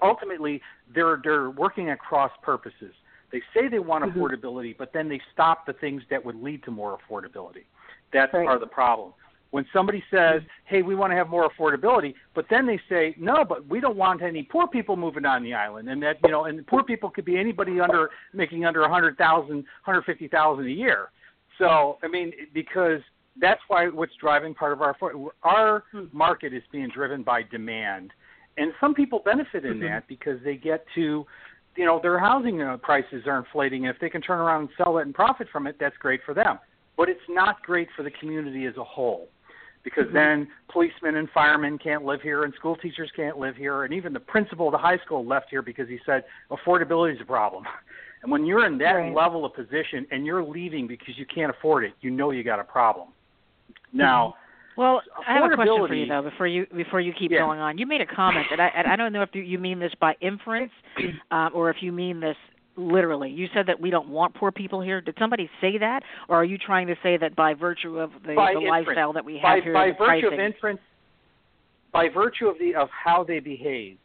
[0.00, 0.62] ultimately
[0.94, 2.94] they're they're working at cross purposes.
[3.30, 4.14] They say they want Mhm.
[4.14, 7.64] affordability, but then they stop the things that would lead to more affordability.
[8.12, 8.46] That's Right.
[8.46, 9.12] part of the problem.
[9.50, 13.44] When somebody says, "Hey, we want to have more affordability," but then they say, "No,
[13.44, 16.46] but we don't want any poor people moving on the island," and that you know,
[16.46, 20.64] and poor people could be anybody under making under a hundred thousand, hundred fifty thousand
[20.64, 21.10] a year.
[21.58, 23.02] So, I mean, because
[23.40, 24.96] that's why what's driving part of our
[25.42, 26.04] our Hmm.
[26.12, 28.12] market is being driven by demand,
[28.56, 29.88] and some people benefit in Mhm.
[29.88, 31.26] that because they get to,
[31.76, 33.86] you know, their housing uh, prices are inflating.
[33.86, 36.22] And if they can turn around and sell it and profit from it, that's great
[36.22, 36.58] for them.
[36.96, 39.28] But it's not great for the community as a whole,
[39.82, 40.12] because Mhm.
[40.12, 44.12] then policemen and firemen can't live here, and school teachers can't live here, and even
[44.12, 47.66] the principal of the high school left here because he said affordability is a problem.
[48.22, 49.12] And when you're in that Right.
[49.12, 52.60] level of position and you're leaving because you can't afford it, you know you got
[52.60, 53.08] a problem.
[53.92, 54.34] Now,
[54.76, 57.38] Well, I have a question for you though before you before you keep Yeah.
[57.38, 57.78] going on.
[57.78, 60.16] You made a comment that I and I don't know if you, mean this by
[60.20, 60.72] inference
[61.30, 62.36] um, or if you mean this
[62.76, 63.30] literally.
[63.30, 65.00] You said that we don't want poor people here.
[65.00, 68.34] Did somebody say that, or are you trying to say that by virtue of the,
[68.34, 70.32] the lifestyle that we have by, here, by virtue pricing?
[70.32, 70.80] of inference,
[71.92, 73.98] by virtue of the of how they behave.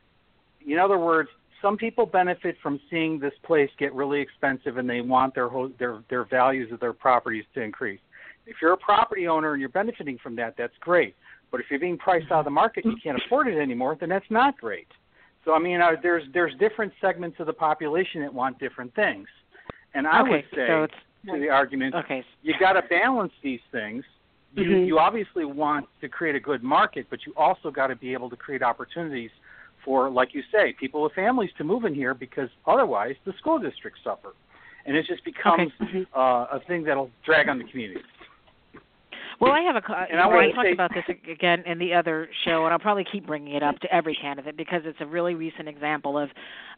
[0.68, 1.30] In other words,
[1.62, 6.04] some people benefit from seeing this place get really expensive, and they want their their
[6.10, 8.00] their values of their properties to increase.
[8.50, 11.16] If you're a property owner and you're benefiting from that, that's great.
[11.52, 13.96] But if you're being priced out of the market and you can't afford it anymore,
[14.00, 14.88] then that's not great.
[15.46, 19.28] So I mean, uh, there's there's different segments of the population that want different things,
[19.94, 20.94] and I okay, would say so it's
[21.28, 22.24] to the argument, okay.
[22.44, 24.04] you got to balance these things.
[24.56, 24.88] You Mhm.
[24.88, 28.30] you obviously want to create a good market, but you also got to be able
[28.30, 29.32] to create opportunities
[29.84, 33.60] for, like you say, people with families to move in here because otherwise the school
[33.60, 34.34] districts suffer,
[34.86, 36.06] and it just becomes Mhm.
[36.14, 38.02] uh, a thing that'll drag on the community.
[39.40, 40.08] Well, I have a.
[40.12, 42.80] And I wanna I talked say- about this again in the other show, and I'll
[42.80, 46.30] probably keep bringing it up to every candidate because it's a really recent example of,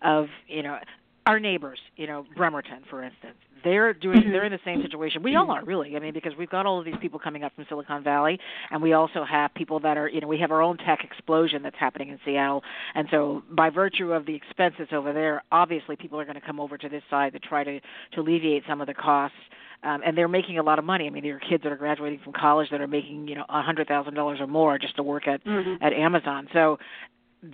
[0.04, 0.78] of you know,
[1.26, 1.80] our neighbors.
[1.96, 4.22] You know, Bremerton, for instance, they're doing.
[4.24, 4.32] Mhm.
[4.32, 5.22] They're in the same situation.
[5.22, 5.96] We all are really.
[5.96, 8.40] I mean, because we've got all of these people coming up from Silicon Valley,
[8.72, 10.08] and we also have people that are.
[10.10, 12.64] You know, we have our own tech explosion that's happening in Seattle,
[12.96, 16.60] and so by virtue of the expenses over there, obviously people are going to come
[16.60, 17.80] over to this side to try to
[18.14, 19.38] to alleviate some of the costs
[19.84, 21.08] um, and they're making a lot of money.
[21.08, 23.46] I mean, there are kids that are graduating from college that are making you know
[23.50, 25.78] a hundred thousand dollars or more just to work at Mhm.
[25.82, 26.48] at Amazon.
[26.54, 26.78] So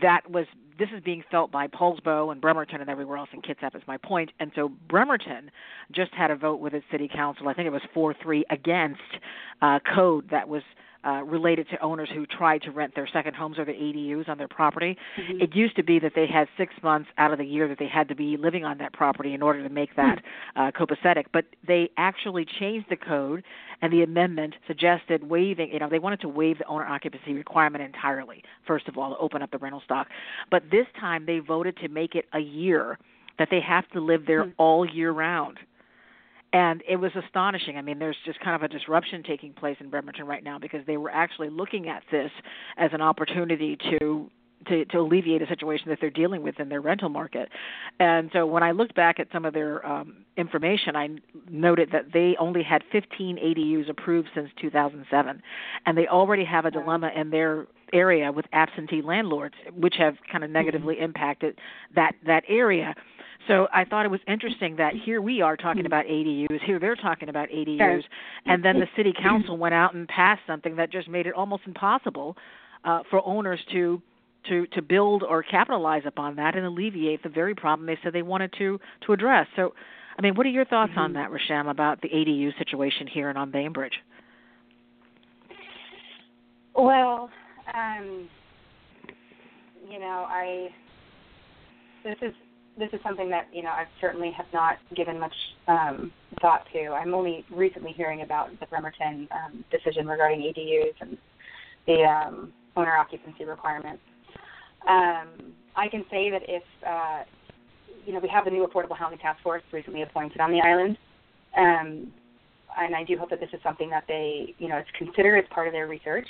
[0.01, 0.45] that was
[0.77, 3.97] this is being felt by Poulsbo and Bremerton and everywhere else in Kitsap is my
[3.97, 4.31] point.
[4.39, 5.49] And so Bremerton
[5.91, 7.47] just had a vote with its city council.
[7.47, 9.01] I think it was four three against
[9.61, 10.63] uh, code that was.
[11.07, 14.37] Uh, related to owners who tried to rent their second homes or their ADUs on
[14.37, 14.97] their property.
[15.15, 15.41] Mhm.
[15.41, 17.87] It used to be that they had six months out of the year that they
[17.87, 20.21] had to be living on that property in order to make that
[20.57, 21.27] uh, copacetic.
[21.31, 23.45] But they actually changed the code,
[23.81, 25.71] and the amendment suggested waiving.
[25.71, 28.43] You know, they wanted to waive the owner occupancy requirement entirely.
[28.65, 30.07] First of all, to open up the rental stock,
[30.49, 32.97] but this time they voted to make it a year
[33.39, 34.49] that they have to live there Hmm.
[34.57, 35.57] all year round.
[36.53, 37.77] And it was astonishing.
[37.77, 40.85] I mean, there's just kind of a disruption taking place in Bremerton right now because
[40.87, 42.31] they were actually looking at this
[42.77, 44.29] as an opportunity to
[44.67, 47.49] to, to alleviate a situation that they're dealing with in their rental market.
[47.99, 51.09] And so when I looked back at some of their um, information, I
[51.49, 55.41] noted that they only had 15 ADUs approved since 2007,
[55.85, 60.43] and they already have a dilemma in their area with absentee landlords, which have kind
[60.43, 61.05] of negatively mm-hmm.
[61.05, 61.59] impacted
[61.95, 62.93] that that area.
[63.47, 66.95] So I thought it was interesting that here we are talking about ADUs, here they're
[66.95, 68.03] talking about ADUs,
[68.45, 71.63] and then the city council went out and passed something that just made it almost
[71.65, 72.35] impossible
[72.83, 74.01] uh, for owners to
[74.49, 78.21] to to build or capitalize upon that and alleviate the very problem they said they
[78.21, 79.47] wanted to to address.
[79.55, 79.73] So,
[80.17, 80.99] I mean, what are your thoughts mm-hmm.
[80.99, 83.93] on that, Rasham, about the ADU situation here and on Bainbridge?
[86.75, 87.29] Well,
[87.73, 88.29] um,
[89.89, 90.69] you know, I
[92.03, 92.33] this is
[92.77, 95.33] this is something that you know I certainly have not given much
[95.67, 96.11] um,
[96.41, 96.89] thought to.
[96.89, 101.17] I'm only recently hearing about the Bremerton um, decision regarding ADUs and
[101.87, 104.01] the um, owner occupancy requirements.
[104.87, 107.23] Um, I can say that if uh,
[108.05, 110.97] you know we have the new affordable housing task force recently appointed on the island,
[111.57, 112.11] um,
[112.79, 115.45] and I do hope that this is something that they you know it's considered as
[115.49, 116.27] part of their research.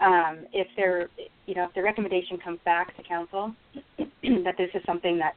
[0.00, 1.08] Um, if their
[1.46, 3.54] you know if the recommendation comes back to council
[3.98, 5.34] that this is something that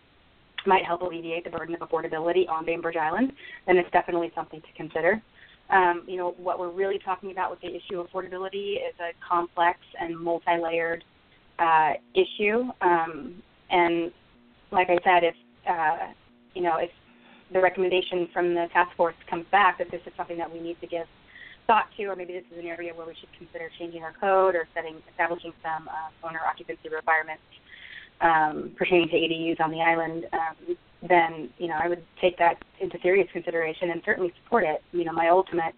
[0.65, 3.31] might help alleviate the burden of affordability on Bainbridge Island,
[3.67, 5.21] then it's definitely something to consider.
[5.69, 9.11] Um, you know, what we're really talking about with the issue of affordability is a
[9.27, 11.03] complex and multi-layered
[11.59, 12.63] uh, issue.
[12.81, 14.11] Um, and
[14.71, 15.35] like I said, if
[15.69, 16.13] uh,
[16.55, 16.89] you know, if
[17.53, 20.79] the recommendation from the task force comes back that this is something that we need
[20.81, 21.05] to give
[21.67, 24.55] thought to, or maybe this is an area where we should consider changing our code
[24.55, 27.43] or setting, establishing some uh, owner occupancy requirements
[28.21, 30.77] um, pertaining to ADUs on the island, um,
[31.07, 34.83] then you know I would take that into serious consideration and certainly support it.
[34.91, 35.73] You know, my ultimate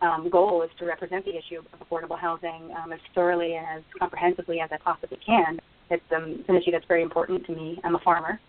[0.00, 3.82] um, goal is to represent the issue of affordable housing um, as thoroughly and as
[3.98, 5.58] comprehensively as I possibly can.
[5.90, 7.78] It's, um, it's an issue that's very important to me.
[7.84, 8.40] I'm a farmer.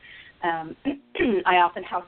[0.43, 0.76] Um,
[1.45, 2.06] I often house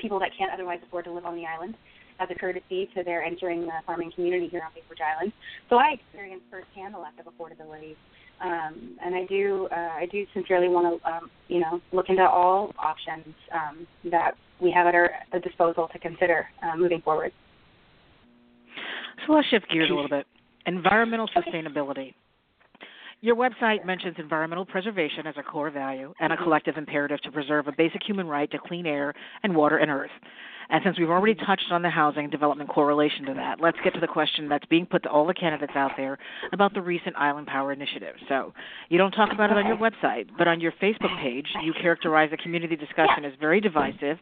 [0.00, 1.76] people that can't otherwise afford to live on the island
[2.20, 5.32] as a courtesy to their entering the farming community here on Bainbridge Island.
[5.70, 7.96] So I experience firsthand the lack of affordability
[8.40, 12.22] um, and I do uh, I do sincerely want to um, you know look into
[12.22, 15.10] all options um, that we have at our
[15.42, 17.32] disposal to consider uh, moving forward.
[19.26, 20.26] So let's shift gears a little bit.
[20.66, 22.14] Environmental sustainability.
[23.20, 26.44] Your website mentions environmental preservation as a core value and a mm-hmm.
[26.44, 29.14] collective imperative to preserve a basic human right to clean air
[29.44, 30.10] and water and earth.
[30.70, 34.00] And since we've already touched on the housing development correlation to that, let's get to
[34.00, 36.18] the question that's being put to all the candidates out there
[36.52, 38.14] about the recent Island Power Initiative.
[38.28, 38.52] So
[38.88, 42.30] you don't talk about it on your website, but on your Facebook page, you characterize
[42.30, 44.18] the community discussion as very divisive.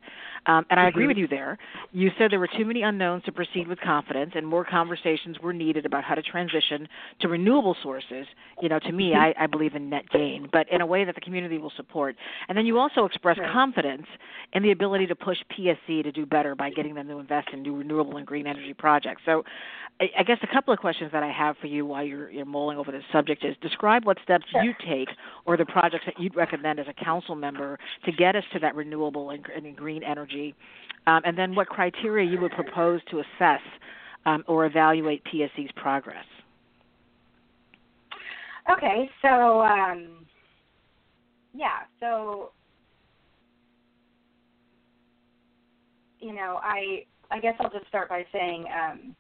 [0.47, 1.59] Um, and I agree with you there.
[1.93, 5.53] You said there were too many unknowns to proceed with confidence, and more conversations were
[5.53, 6.89] needed about how to transition
[7.21, 8.27] to renewable sources.
[8.63, 11.15] You know, to me, I, I believe in net gain, but in a way that
[11.15, 12.17] the community will support.
[12.49, 14.07] And then you also express confidence
[14.53, 17.49] in the ability to push PSE to do better better by getting them to invest
[17.53, 19.21] in new renewable and green energy projects.
[19.27, 19.45] So,
[20.01, 22.47] I, I guess a couple of questions that I have for you while you're, you're
[22.47, 24.63] mulling over this subject is describe what steps sure.
[24.63, 25.09] you take
[25.45, 28.75] or the projects that you'd recommend as a council member to get us to that
[28.75, 30.55] renewable and, and green energy,
[31.07, 33.61] um, and then what criteria you would propose to assess
[34.25, 36.25] um, or evaluate PSE's progress.
[38.73, 40.27] Okay, so um,
[41.53, 42.53] yeah, so
[46.21, 49.17] you know, I I guess I'll just start by saying, um,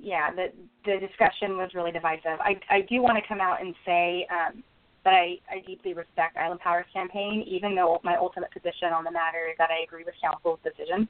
[0.00, 0.52] yeah, the
[0.84, 2.40] the discussion was really divisive.
[2.40, 4.62] I I do want to come out and say um,
[5.04, 9.10] that I I deeply respect Island Power's campaign, even though my ultimate position on the
[9.10, 11.08] matter is that I agree with council's decision.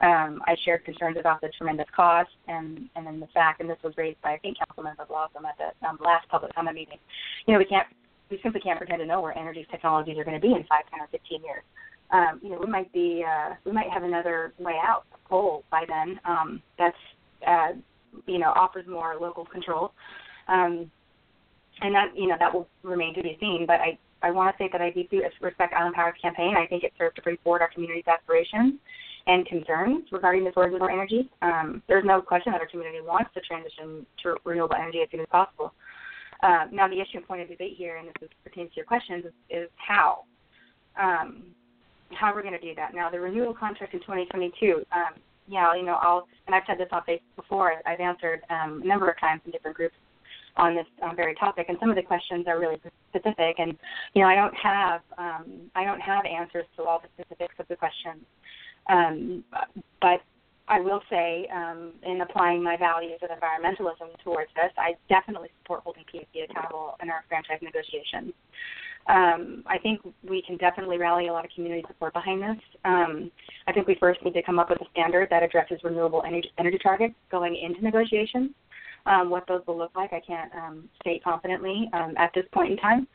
[0.00, 3.78] Um, I shared concerns about the tremendous cost and and then the fact, and this
[3.82, 6.98] was raised by I think Councilmember Blossom at the um, last public comment meeting.
[7.46, 7.86] You know, we can't
[8.30, 10.84] we simply can't pretend to know where energy technologies are going to be in five,
[10.90, 11.62] ten, or fifteen years
[12.10, 15.84] um, you know, we might be uh, we might have another way out goal by
[15.88, 16.96] then um, that's
[17.46, 17.72] uh,
[18.26, 19.92] you know offers more local control,
[20.48, 20.90] um,
[21.80, 23.64] and that you know that will remain to be seen.
[23.66, 26.54] But I I want to say that I deeply respect Island Power's campaign.
[26.56, 28.74] I think it serves to bring forward our community's aspirations
[29.26, 31.30] and concerns regarding of our energy.
[31.42, 35.20] Um, there's no question that our community wants to transition to renewable energy as soon
[35.20, 35.72] as possible.
[36.42, 38.84] Uh, now, the issue and point of debate here, and this is, pertains to your
[38.84, 40.24] questions, is, is how.
[41.00, 41.44] Um,
[42.14, 42.94] how we're going to do that.
[42.94, 46.88] Now, the renewal contract in 2022, um, yeah, you know, I'll, and I've said this
[46.92, 49.94] on Facebook before, I've answered um, a number of times in different groups
[50.56, 53.76] on this um, very topic, and some of the questions are really specific, and
[54.14, 57.66] you know, I don't have, um, I don't have answers to all the specifics of
[57.68, 58.22] the questions,
[58.88, 59.44] um,
[60.00, 60.20] but
[60.66, 65.82] I will say, um, in applying my values of environmentalism towards this, I definitely support
[65.84, 68.32] holding PSE accountable in our franchise negotiations.
[69.06, 72.64] Um, I think we can definitely rally a lot of community support behind this.
[72.84, 73.30] Um,
[73.66, 76.50] I think we first need to come up with a standard that addresses renewable energy,
[76.58, 78.50] energy targets going into negotiations.
[79.06, 82.72] Um, what those will look like, I can't um, state confidently um, at this point
[82.72, 83.06] in time.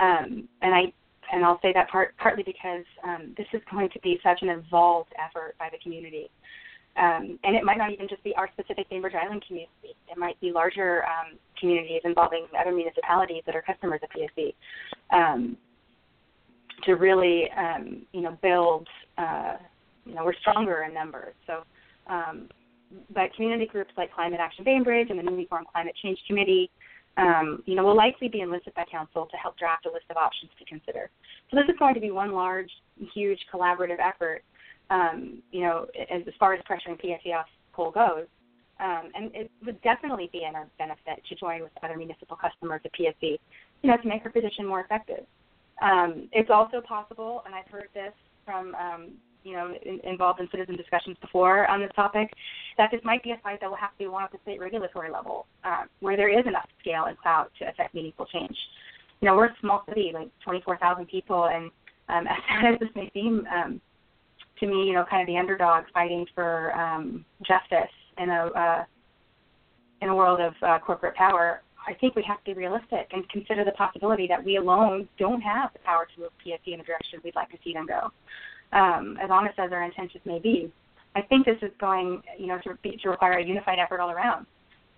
[0.00, 0.92] Um, and I
[1.32, 4.48] and I'll say that part partly because um, this is going to be such an
[4.48, 6.30] involved effort by the community.
[6.96, 9.72] Um, and it might not even just be our specific Bainbridge Island community.
[9.82, 14.54] It might be larger um, communities involving other municipalities that are customers of PSE
[15.12, 15.56] um,
[16.84, 18.86] to really, um, you know, build.
[19.18, 19.56] Uh,
[20.04, 21.34] you know, we're stronger in numbers.
[21.46, 21.62] So,
[22.06, 22.48] um,
[23.14, 26.70] but community groups like Climate Action Bainbridge and the newly formed Climate Change Committee,
[27.16, 30.16] um, you know, will likely be enlisted by council to help draft a list of
[30.16, 31.10] options to consider.
[31.50, 32.70] So this is going to be one large,
[33.14, 34.44] huge collaborative effort
[34.90, 38.26] um, you know, as, as far as pressuring PSE off coal goes.
[38.80, 42.80] Um, and it would definitely be in our benefit to join with other municipal customers
[42.84, 43.38] at PSE,
[43.82, 45.24] you know, to make our position more effective.
[45.80, 48.12] Um, it's also possible, and I've heard this
[48.44, 49.12] from, um,
[49.44, 52.32] you know, in, involved in citizen discussions before on this topic,
[52.76, 54.60] that this might be a fight that will have to be won at the state
[54.60, 58.56] regulatory level, uh, where there is enough scale and clout to affect meaningful change.
[59.20, 61.70] You know, we're a small city, like 24,000 people, and
[62.08, 63.80] um, as sad as this may seem, um,
[64.60, 68.84] to me, you know, kind of the underdog fighting for um, justice in a uh,
[70.00, 71.62] in a world of uh, corporate power.
[71.86, 75.40] I think we have to be realistic and consider the possibility that we alone don't
[75.42, 78.10] have the power to move PSE in the direction we'd like to see them go.
[78.72, 80.72] Um, as honest as our intentions may be,
[81.14, 84.10] I think this is going, you know, to, be, to require a unified effort all
[84.10, 84.46] around.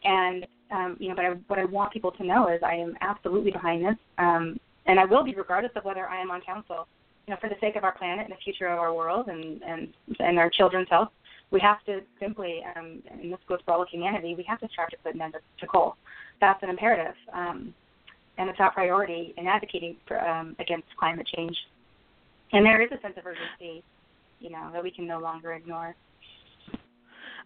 [0.04, 2.96] And um, you know, but I, what I want people to know is I am
[3.00, 6.88] absolutely behind this, um, and I will be regardless of whether I am on council
[7.27, 9.62] you know, for the sake of our planet and the future of our world and
[9.62, 11.11] and and our children's health,
[11.51, 14.68] we have to simply, um, and this goes for all of humanity, we have to
[14.68, 15.97] strive to put an end to coal.
[16.41, 17.74] That's an imperative, um,
[18.39, 21.57] and a top priority in advocating for, um, against climate change.
[22.53, 23.83] And there is a sense of urgency,
[24.41, 25.95] you know, that we can no longer ignore.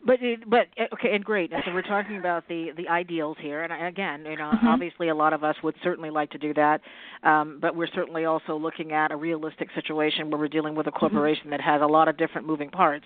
[0.05, 1.51] But it, but eh, okay, and great.
[1.51, 4.66] So we're talking about the the ideals here, and again, you know, mm-hmm.
[4.66, 6.80] obviously a lot of us would certainly like to do that,
[7.22, 10.90] um, but we're certainly also looking at a realistic situation where we're dealing with a
[10.90, 10.98] mm-hmm.
[11.01, 11.51] corporation mm-hmm.
[11.51, 13.05] that has a lot of different moving parts.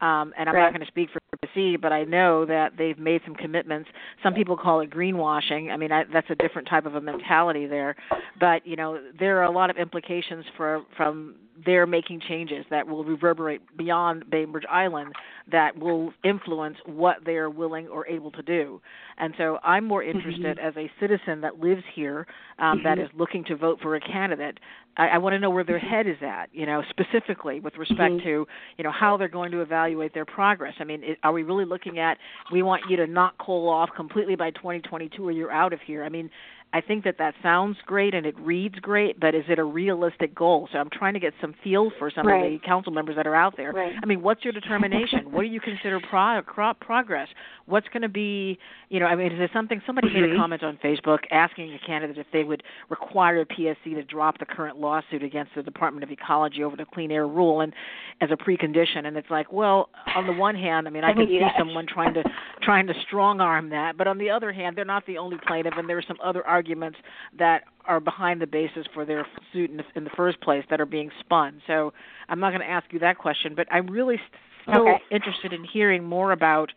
[0.00, 0.64] Um, and I'm right.
[0.64, 3.88] not going to speak for PSE, but I know that they've made some commitments.
[4.22, 5.70] Some people call it greenwashing.
[5.70, 7.94] I mean, I, that's a different type of a mentality there.
[8.40, 12.86] But you know, there are a lot of implications for from they're making changes that
[12.86, 15.12] will reverberate beyond Bainbridge Island
[15.50, 18.80] that will influence what they're willing or able to do.
[19.18, 20.66] And so I'm more interested mm-hmm.
[20.66, 22.26] as a citizen that lives here
[22.58, 22.84] um, mm-hmm.
[22.84, 24.58] that is looking to vote for a candidate.
[24.96, 25.86] I, I want to know where their mm-hmm.
[25.86, 28.26] head is at, you know, specifically with respect mm-hmm.
[28.26, 28.46] to,
[28.78, 30.74] you know, how they're going to evaluate their progress.
[30.80, 32.18] I mean, are we really looking at
[32.52, 36.04] we want you to knock coal off completely by 2022 or you're out of here?
[36.04, 36.30] I mean,
[36.74, 40.34] I think that that sounds great and it reads great, but is it a realistic
[40.34, 40.68] goal?
[40.72, 42.44] So I'm trying to get some feel for some right.
[42.44, 43.70] of the council members that are out there.
[43.70, 43.94] Right.
[44.02, 45.20] I mean, what's your determination?
[45.30, 46.42] what do you consider pro-
[46.80, 47.28] progress?
[47.66, 48.58] What's going to be,
[48.88, 50.20] you know, I mean, is there something somebody mm-hmm.
[50.22, 54.40] made a comment on Facebook asking a candidate if they would require PSE to drop
[54.40, 57.72] the current lawsuit against the Department of Ecology over the clean air rule and
[58.20, 61.28] as a precondition and it's like, well, on the one hand, I mean, I, can
[61.28, 62.24] see someone trying to
[62.62, 65.74] trying to strong arm that, but on the other hand, they're not the only plaintiff
[65.76, 66.98] and there are some other arguments arguments
[67.38, 70.80] that are behind the basis for their suit in the, in the first place that
[70.80, 71.60] are being spun.
[71.66, 71.92] So
[72.28, 74.18] I'm not going to ask you that question, but I'm really
[74.62, 75.02] still okay.
[75.10, 76.70] interested in hearing more about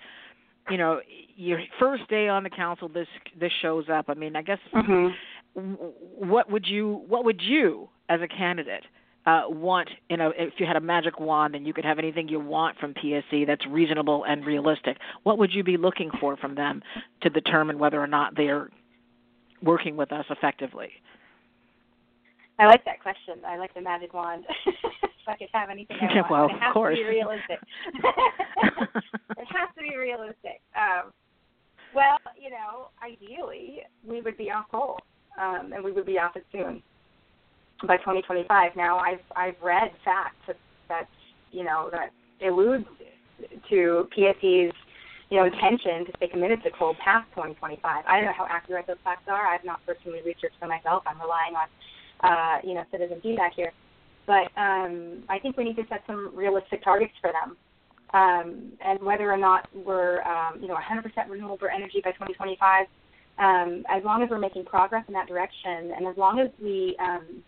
[0.70, 1.00] you know
[1.38, 3.08] your first day on the council this
[3.40, 5.70] this shows up i mean i guess mm-hmm.
[6.28, 8.84] what would you what would you as a candidate
[9.26, 12.28] uh, want you know if you had a magic wand and you could have anything
[12.28, 16.56] you want from PSE that's reasonable and realistic what would you be looking for from
[16.56, 16.82] them
[17.22, 18.70] to determine whether or not they're
[19.64, 20.90] working with us effectively?
[22.60, 23.36] I like that question.
[23.46, 24.46] I like the magic wand.
[24.66, 24.76] if
[25.28, 26.98] I could have anything I want, well, it has of course.
[26.98, 27.60] to be realistic.
[29.38, 30.62] it has to be realistic.
[30.76, 31.12] Um,
[31.94, 34.98] well, you know, ideally, we would be off coal,
[35.40, 36.82] um, and we would be off it soon
[37.88, 38.76] by 2025.
[38.76, 40.58] Now, I've I've read facts that,
[40.90, 41.08] that
[41.52, 42.10] you know that
[42.46, 42.86] allude
[43.70, 44.74] to PSE's
[45.30, 48.06] you know, intention to stay committed to coal past 2025.
[48.08, 49.48] I don't know how accurate those facts are.
[49.48, 51.04] I've not personally researched them myself.
[51.06, 51.68] I'm relying on,
[52.24, 53.74] uh, you know, citizen feedback here.
[54.26, 57.58] But um, I think we need to set some realistic targets for them.
[58.14, 62.86] Um, and whether or not we're, um, you know, 100% renewable energy by 2025,
[63.38, 66.96] um, as long as we're making progress in that direction, and as long as we,
[67.00, 67.44] um,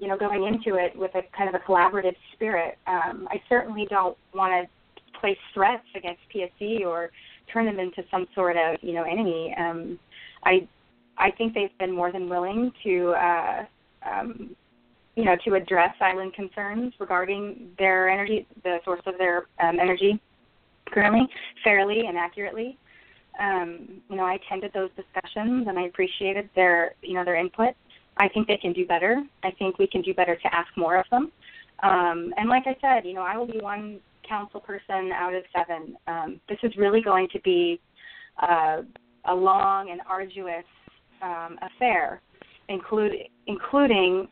[0.00, 3.86] you know, going into it with a kind of a collaborative spirit, um, I certainly
[3.88, 4.77] don't want to
[5.20, 7.10] place threats against PSE or
[7.52, 9.54] turn them into some sort of you know enemy.
[9.58, 9.98] Um,
[10.44, 10.68] I
[11.16, 13.64] I think they've been more than willing to uh,
[14.08, 14.56] um,
[15.16, 20.20] you know to address island concerns regarding their energy, the source of their um, energy
[20.86, 21.26] currently,
[21.64, 22.78] fairly and accurately.
[23.40, 27.74] Um, you know, I attended those discussions and I appreciated their you know their input.
[28.16, 29.22] I think they can do better.
[29.44, 31.30] I think we can do better to ask more of them.
[31.82, 35.42] Um, and like I said, you know, I will be one council person out of
[35.56, 35.96] seven.
[36.06, 37.80] Um, this is really going to be
[38.42, 38.82] uh,
[39.26, 40.64] a long and arduous
[41.22, 42.20] um, affair,
[42.68, 43.12] include,
[43.46, 44.28] including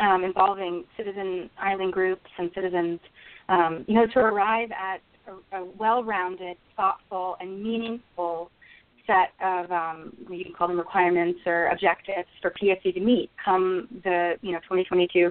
[0.00, 3.00] um, involving citizen island groups and citizens,
[3.48, 8.50] um, you know, to arrive at a, a well-rounded, thoughtful, and meaningful
[9.06, 13.86] set of um, you can call them requirements or objectives for PSE to meet come
[14.02, 15.30] the you know 2022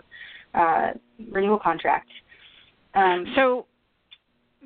[0.54, 0.92] uh,
[1.32, 2.10] renewal contract.
[2.94, 3.66] Um, so,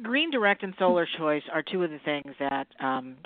[0.02, 3.18] Green Direct and Solar Choice are two of the things that um,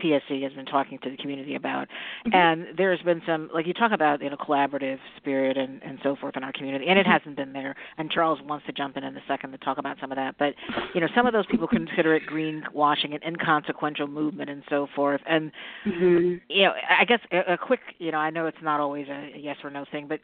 [0.00, 1.88] PSE has been talking to the community about.
[2.26, 2.34] Mm-hmm.
[2.34, 6.16] And there's been some, like you talk about, you know, collaborative spirit and, and so
[6.16, 7.12] forth in our community, and it mm-hmm.
[7.12, 7.74] hasn't been there.
[7.98, 10.36] And Charles wants to jump in in a second to talk about some of that.
[10.38, 10.54] But,
[10.94, 15.20] you know, some of those people consider it greenwashing and inconsequential movement and so forth.
[15.28, 15.52] And,
[15.86, 16.36] mm-hmm.
[16.48, 19.32] you know, I guess a, a quick, you know, I know it's not always a
[19.36, 20.20] yes or no thing, but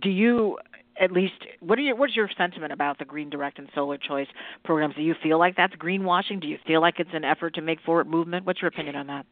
[0.00, 0.58] do you
[1.00, 4.28] at least what are your what's your sentiment about the green direct and solar choice
[4.64, 4.94] programs?
[4.94, 6.40] Do you feel like that's greenwashing?
[6.40, 8.46] Do you feel like it's an effort to make forward movement?
[8.46, 9.26] What's your opinion on that?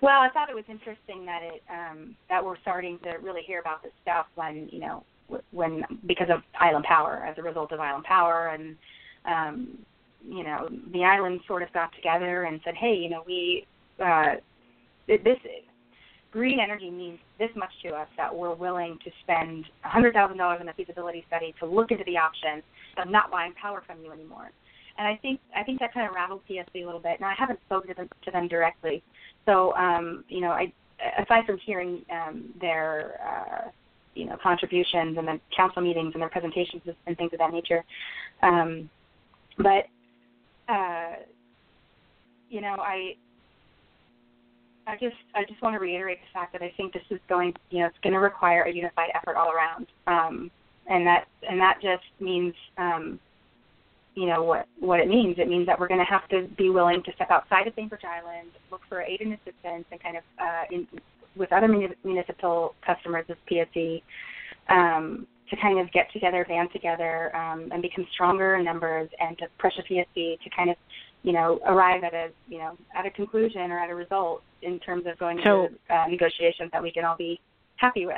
[0.00, 3.60] Well, I thought it was interesting that it um, that we're starting to really hear
[3.60, 5.04] about this stuff when you know
[5.50, 8.76] when because of Island Power as a result of Island Power and
[9.24, 9.78] um,
[10.26, 13.66] you know the island sort of got together and said, hey, you know we
[14.04, 14.34] uh,
[15.06, 15.38] this
[16.32, 20.72] green energy means this much to us that we're willing to spend $100,000 in a
[20.72, 22.62] feasibility study to look into the options
[22.96, 24.50] of not buying power from you anymore.
[24.98, 27.18] And I think I think that kind of rattled PSE a little bit.
[27.20, 29.02] Now I haven't spoken to them, to them directly,
[29.46, 30.70] so um, you know, I
[31.18, 33.70] aside from hearing um, their uh,
[34.14, 37.82] you know contributions and the council meetings and their presentations and things of that nature,
[38.42, 38.90] um,
[39.56, 39.86] but
[40.68, 41.14] uh,
[42.50, 43.16] you know, I
[44.86, 47.54] I just I just want to reiterate the fact that I think this is going
[47.70, 50.50] you know it's going to require a unified effort all around, um,
[50.88, 53.20] and that and that just means um,
[54.14, 55.36] you know what what it means.
[55.38, 58.04] It means that we're going to have to be willing to step outside of Bainbridge
[58.04, 60.86] Island, look for aid and assistance, and kind of uh, in,
[61.36, 61.68] with other
[62.04, 64.02] municipal customers of PSE
[64.68, 69.38] um, to kind of get together, band together, um, and become stronger in numbers, and
[69.38, 70.76] to pressure PSE to kind of
[71.22, 74.78] you know arrive at a you know at a conclusion or at a result in
[74.80, 77.40] terms of going so, to uh, negotiations that we can all be
[77.76, 78.16] happy with.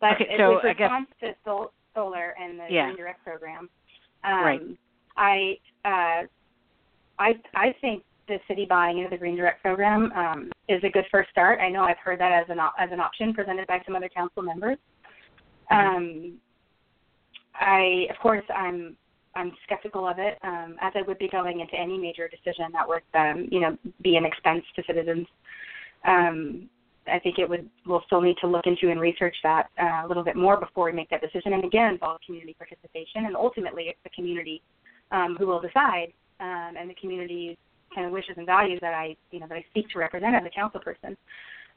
[0.00, 2.92] But okay, so with response I guess, to sol- solar and the yeah.
[2.96, 3.68] Direct program,
[4.24, 4.60] um, right
[5.16, 6.26] I uh,
[7.18, 11.04] I I think the city buying into the Green Direct program um, is a good
[11.10, 11.60] first start.
[11.60, 14.42] I know I've heard that as an as an option presented by some other council
[14.42, 14.78] members.
[15.70, 15.96] Mm-hmm.
[15.96, 16.32] Um,
[17.54, 18.96] I of course I'm
[19.36, 22.88] I'm skeptical of it, um, as I would be going into any major decision that
[22.88, 25.26] would um, you know be an expense to citizens.
[26.04, 26.68] Um,
[27.06, 30.08] I think it would we'll still need to look into and research that uh, a
[30.08, 33.84] little bit more before we make that decision, and again involve community participation, and ultimately
[33.84, 34.62] it's the community
[35.12, 37.56] um, who will decide, um, and the community's
[37.94, 40.42] kind of wishes and values that I, you know, that I seek to represent as
[40.44, 41.16] a council person.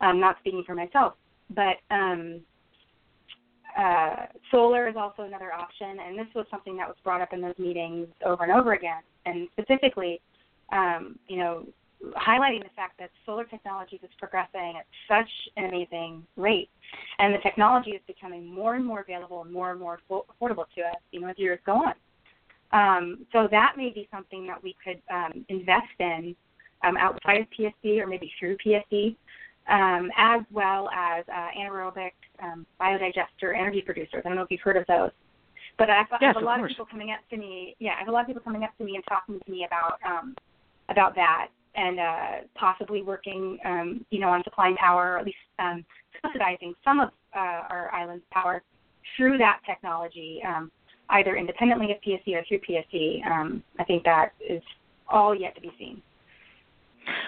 [0.01, 1.13] Um, not speaking for myself,
[1.49, 2.41] but um,
[3.79, 7.41] uh, solar is also another option, and this was something that was brought up in
[7.41, 10.19] those meetings over and over again, and specifically,
[10.71, 11.65] um, you know,
[12.15, 16.69] highlighting the fact that solar technology is progressing at such an amazing rate,
[17.19, 20.81] and the technology is becoming more and more available and more and more affordable to
[20.81, 21.93] us, you know, as years go on.
[22.71, 26.35] Um, so that may be something that we could um, invest in
[26.83, 29.15] um, outside of PSE or maybe through PSE,
[29.69, 32.11] um, as well as uh, anaerobic
[32.41, 34.23] um, biodigester energy producers.
[34.25, 35.11] I don't know if you've heard of those.
[35.77, 37.75] But I've, yes, have a lot of, of, people coming up to me.
[37.79, 39.65] Yeah, I have a lot of people coming up to me and talking to me
[39.65, 40.35] about um,
[40.89, 45.37] about that and uh, possibly working, um, you know, on supplying power, or at least
[45.59, 45.85] um,
[46.21, 48.61] subsidizing some of uh, our island's power
[49.15, 50.41] through that technology.
[50.45, 50.69] Um,
[51.11, 53.25] either independently of PSE or through PSE.
[53.25, 54.61] Um, I think that is
[55.07, 56.01] all yet to be seen.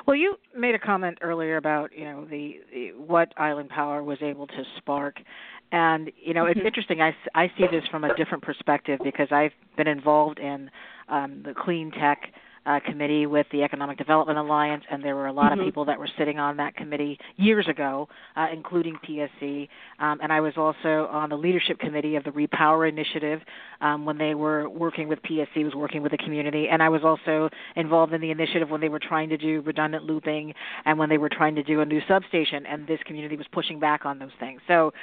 [0.05, 4.17] Well, you made a comment earlier about you know the, the what Island Power was
[4.21, 5.17] able to spark,
[5.71, 6.59] and you know mm-hmm.
[6.59, 7.01] it's interesting.
[7.01, 10.69] I I see this from a different perspective because I've been involved in
[11.09, 12.21] um, the clean tech
[12.65, 15.61] uh, committee with the Economic Development Alliance, and there were a lot mm-hmm.
[15.61, 19.67] of people that were sitting on that committee years ago, uh, including PSE.
[19.99, 23.41] Um, and I was also on the leadership committee of the Repower Initiative
[23.81, 27.01] um, when they were working with PSE, was working with the community, and I was
[27.03, 30.53] also involved in the initiative when they were trying to do redundant looping
[30.85, 33.79] and when they were trying to do a new substation, and this community was pushing
[33.79, 34.61] back on those things.
[34.67, 34.93] So,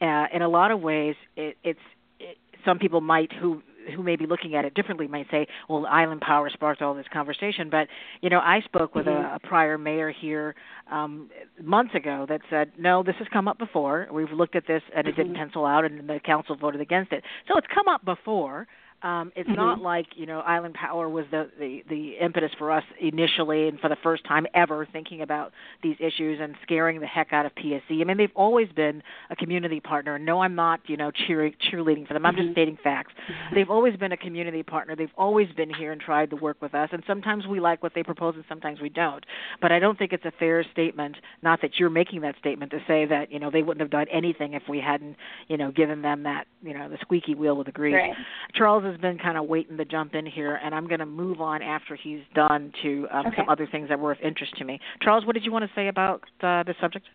[0.00, 1.80] uh, in a lot of ways, it, it's
[2.20, 3.62] it, some people might who
[3.94, 7.06] who may be looking at it differently might say, well, Island Power sparked all this
[7.12, 7.70] conversation.
[7.70, 7.88] But,
[8.20, 9.24] you know, I spoke with mm-hmm.
[9.24, 10.54] a, a prior mayor here
[10.90, 11.30] um,
[11.62, 14.08] months ago that said, no, this has come up before.
[14.12, 15.22] We've looked at this and it mm-hmm.
[15.22, 17.24] didn't pencil out, and the council voted against it.
[17.46, 18.66] So it's come up before.
[19.02, 19.56] Um, it's mm-hmm.
[19.56, 23.78] not like you know Island Power was the, the the impetus for us initially and
[23.78, 25.52] for the first time ever thinking about
[25.84, 28.00] these issues and scaring the heck out of PSE.
[28.00, 30.18] I mean they've always been a community partner.
[30.18, 32.26] No, I'm not you know cheering cheerleading for them.
[32.26, 32.42] I'm mm-hmm.
[32.42, 33.12] just stating facts.
[33.14, 33.54] Mm-hmm.
[33.54, 34.96] They've always been a community partner.
[34.96, 36.88] They've always been here and tried to work with us.
[36.90, 39.24] And sometimes we like what they propose and sometimes we don't.
[39.62, 41.16] But I don't think it's a fair statement.
[41.42, 44.06] Not that you're making that statement to say that you know they wouldn't have done
[44.12, 47.66] anything if we hadn't you know given them that you know the squeaky wheel with
[47.66, 47.94] the grease.
[47.94, 48.14] Right.
[48.54, 51.40] Charles has been kind of waiting to jump in here, and I'm going to move
[51.40, 53.36] on after he's done to um, okay.
[53.38, 54.80] some other things that were of interest to me.
[55.02, 57.06] Charles, what did you want to say about uh, this subject?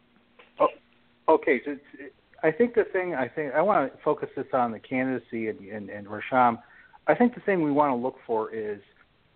[0.60, 0.68] Oh,
[1.28, 1.62] okay.
[1.66, 2.14] So it's,
[2.44, 5.60] I think the thing I think I want to focus this on the candidacy and,
[5.60, 6.60] and, and Rasham.
[7.08, 8.80] I think the thing we want to look for is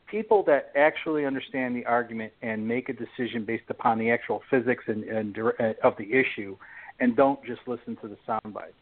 [0.10, 4.86] people that actually understand the argument and make a decision based upon the actual physics
[4.88, 6.58] and, and uh, of the issue,
[7.00, 8.74] and don't just listen to the sound bites.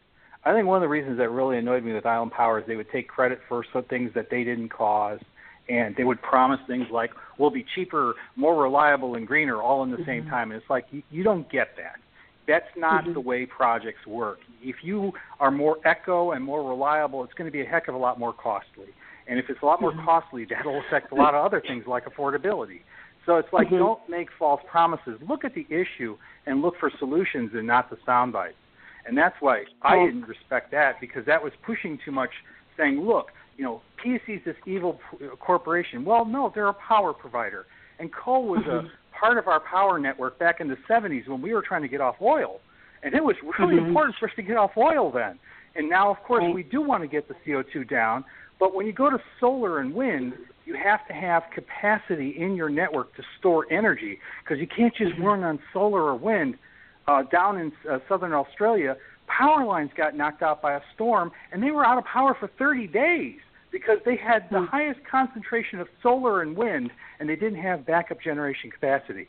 [0.46, 2.76] I think one of the reasons that really annoyed me with Island Power is they
[2.76, 5.18] would take credit for some things that they didn't cause,
[5.68, 9.90] and they would promise things like we'll be cheaper, more reliable, and greener all in
[9.90, 10.06] the mm-hmm.
[10.06, 10.52] same time.
[10.52, 11.96] And it's like you, you don't get that.
[12.46, 13.14] That's not mm-hmm.
[13.14, 14.38] the way projects work.
[14.62, 17.96] If you are more eco and more reliable, it's going to be a heck of
[17.96, 18.94] a lot more costly.
[19.26, 20.04] And if it's a lot more mm-hmm.
[20.04, 22.82] costly, that'll affect a lot of other things like affordability.
[23.26, 23.78] So it's like mm-hmm.
[23.78, 25.18] don't make false promises.
[25.28, 26.16] Look at the issue
[26.46, 28.54] and look for solutions and not the sound bites.
[29.06, 32.30] And that's why I didn't respect that because that was pushing too much,
[32.76, 35.00] saying, look, you know, PSE is this evil
[35.40, 36.04] corporation.
[36.04, 37.66] Well, no, they're a power provider.
[37.98, 38.86] And coal was mm-hmm.
[38.86, 41.88] a part of our power network back in the 70s when we were trying to
[41.88, 42.60] get off oil.
[43.02, 43.86] And it was really mm-hmm.
[43.86, 45.38] important for us to get off oil then.
[45.76, 46.54] And now, of course, right.
[46.54, 48.24] we do want to get the CO2 down.
[48.58, 50.32] But when you go to solar and wind,
[50.64, 55.12] you have to have capacity in your network to store energy because you can't just
[55.12, 55.24] mm-hmm.
[55.24, 56.56] run on solar or wind
[57.08, 58.96] uh, down in uh, southern Australia,
[59.26, 62.50] power lines got knocked out by a storm, and they were out of power for
[62.58, 63.38] 30 days
[63.72, 64.68] because they had the mm.
[64.68, 66.90] highest concentration of solar and wind,
[67.20, 69.28] and they didn't have backup generation capacity.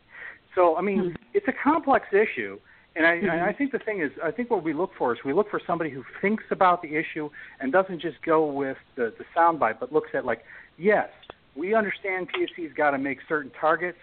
[0.56, 1.16] So, I mean, mm.
[1.34, 2.60] it's a complex issue.
[2.96, 3.30] And I, mm-hmm.
[3.30, 5.52] and I think the thing is, I think what we look for is we look
[5.52, 9.80] for somebody who thinks about the issue and doesn't just go with the, the soundbite,
[9.80, 10.44] but looks at like,
[10.80, 11.10] yes,
[11.56, 14.00] we understand PSE's got to make certain targets,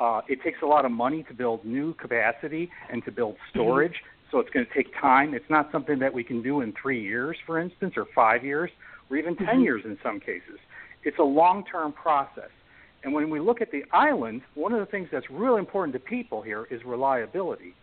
[0.00, 3.58] uh, it takes a lot of money to build new capacity and to build Mm-hmm.
[3.58, 4.30] storage, mm-hmm.
[4.30, 5.34] so it's going to take time.
[5.34, 8.70] It's not something that we can do in three years, for instance, or five years,
[9.10, 9.62] or even 10 mm-hmm.
[9.62, 10.58] years in some cases.
[11.04, 12.50] It's a long term process.
[13.02, 16.00] And when we look at the island, one of the things that's really important to
[16.00, 17.74] people here is reliability.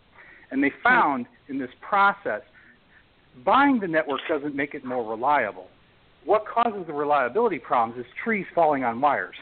[0.49, 2.41] And they found in this process,
[3.45, 5.68] buying the network doesn't make it more reliable.
[6.26, 9.36] What causes the reliability problems is trees falling on wires,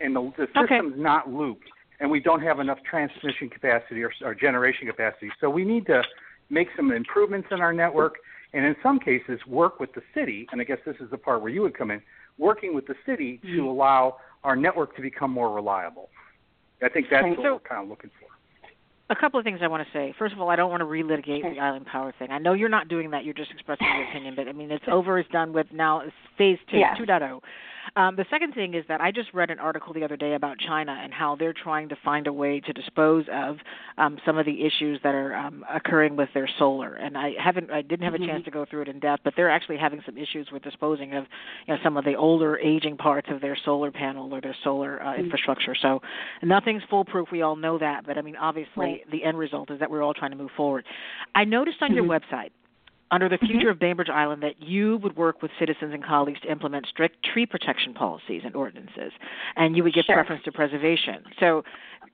[0.00, 1.00] and the, the system's okay.
[1.00, 1.68] not looped
[2.00, 5.30] and we don't have enough transmission capacity or, or generation capacity.
[5.40, 6.02] So we need to
[6.50, 8.16] make some improvements in our network,
[8.52, 10.46] and in some cases work with the city.
[10.52, 12.00] And I guess this is the part where you would come in,
[12.38, 13.56] working with the city mm-hmm.
[13.56, 16.08] to allow our network to become more reliable.
[16.82, 18.28] I think that's what so, we're kind of looking for.
[19.10, 20.14] A couple of things I want to say.
[20.18, 22.30] First of all, I don't want to relitigate the island power thing.
[22.30, 23.24] I know you're not doing that.
[23.24, 24.34] You're just expressing your opinion.
[24.36, 25.18] But I mean, it's over.
[25.18, 25.66] It's done with.
[25.72, 26.94] Now it's phase two, yeah.
[26.94, 27.40] 2.0.
[27.96, 30.58] Um, the second thing is that I just read an article the other day about
[30.58, 33.56] China and how they're trying to find a way to dispose of
[33.96, 36.94] um, some of the issues that are um, occurring with their solar.
[36.94, 38.26] And I haven't, I didn't have a mm-hmm.
[38.26, 41.14] chance to go through it in depth, but they're actually having some issues with disposing
[41.14, 41.24] of,
[41.66, 45.02] you know, some of the older, aging parts of their solar panel or their solar
[45.02, 45.24] uh, mm-hmm.
[45.24, 45.74] infrastructure.
[45.80, 46.00] So
[46.42, 47.28] nothing's foolproof.
[47.32, 49.10] We all know that, but I mean, obviously, right.
[49.10, 50.84] the end result is that we're all trying to move forward.
[51.34, 51.96] I noticed on mm-hmm.
[51.96, 52.50] your website
[53.10, 53.46] under the Mm-hmm.
[53.46, 57.24] future of Bainbridge Island that you would work with citizens and colleagues to implement strict
[57.24, 59.12] tree protection policies and ordinances,
[59.56, 60.16] and you would give sure.
[60.16, 61.22] preference to preservation.
[61.38, 61.62] So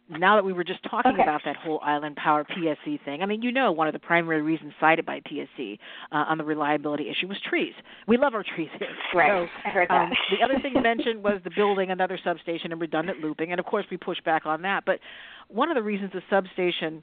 [0.09, 1.23] now that we were just talking okay.
[1.23, 4.43] about that whole island power PSE thing, I mean, you know, one of the primary
[4.43, 5.79] reasons cited by PSE
[6.13, 7.73] uh, on the reliability issue was trees.
[8.07, 8.89] We love our trees here.
[9.15, 9.29] Right.
[9.31, 10.03] So, I heard that.
[10.03, 13.65] um, the other thing mentioned was the building another substation and redundant looping, and of
[13.65, 14.85] course we pushed back on that.
[14.85, 15.01] But
[15.49, 17.03] one of the reasons the substation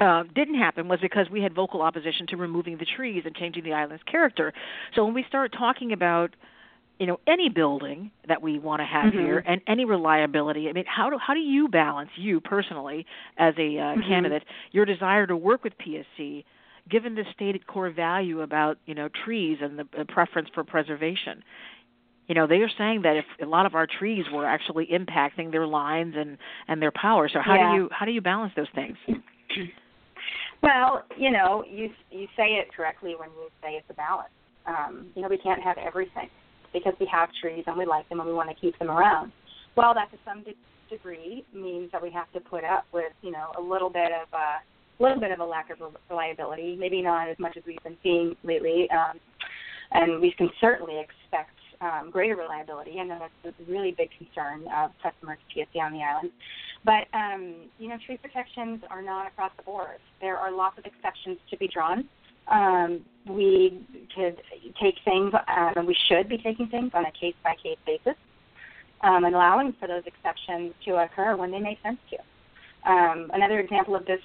[0.00, 3.64] uh, didn't happen was because we had vocal opposition to removing the trees and changing
[3.64, 4.52] the island's character.
[4.94, 6.34] So when we start talking about
[6.98, 9.18] you know any building that we want to have mm-hmm.
[9.18, 13.04] here and any reliability i mean how do how do you balance you personally
[13.36, 14.00] as a uh, mm-hmm.
[14.08, 16.44] candidate your desire to work with pse
[16.88, 21.42] given the stated core value about you know trees and the, the preference for preservation
[22.28, 25.52] you know they are saying that if a lot of our trees were actually impacting
[25.52, 26.38] their lines and
[26.68, 27.70] and their power so how yeah.
[27.72, 28.96] do you how do you balance those things
[30.62, 34.30] well you know you you say it correctly when you say it's a balance
[34.66, 36.28] um you know we can't have everything
[36.72, 39.32] because we have trees and we like them and we want to keep them around.
[39.76, 40.56] Well, that to some de-
[40.90, 44.28] degree means that we have to put up with, you know, a little bit of
[44.32, 44.58] a uh,
[44.98, 45.78] little bit of a lack of
[46.08, 48.88] reliability, maybe not as much as we've been seeing lately.
[48.90, 49.20] Um,
[49.92, 51.50] and we can certainly expect
[51.80, 56.00] um, greater reliability, and that's a really big concern of customers to PSE on the
[56.02, 56.30] island.
[56.86, 59.98] But um, you know, tree protections are not across the board.
[60.22, 62.08] There are lots of exceptions to be drawn
[62.48, 63.84] um, we
[64.14, 64.40] could
[64.80, 68.14] take things, um, and we should be taking things on a case by case basis,
[69.02, 72.90] um, and allowing for those exceptions to occur when they make sense to.
[72.90, 74.20] Um, another example of this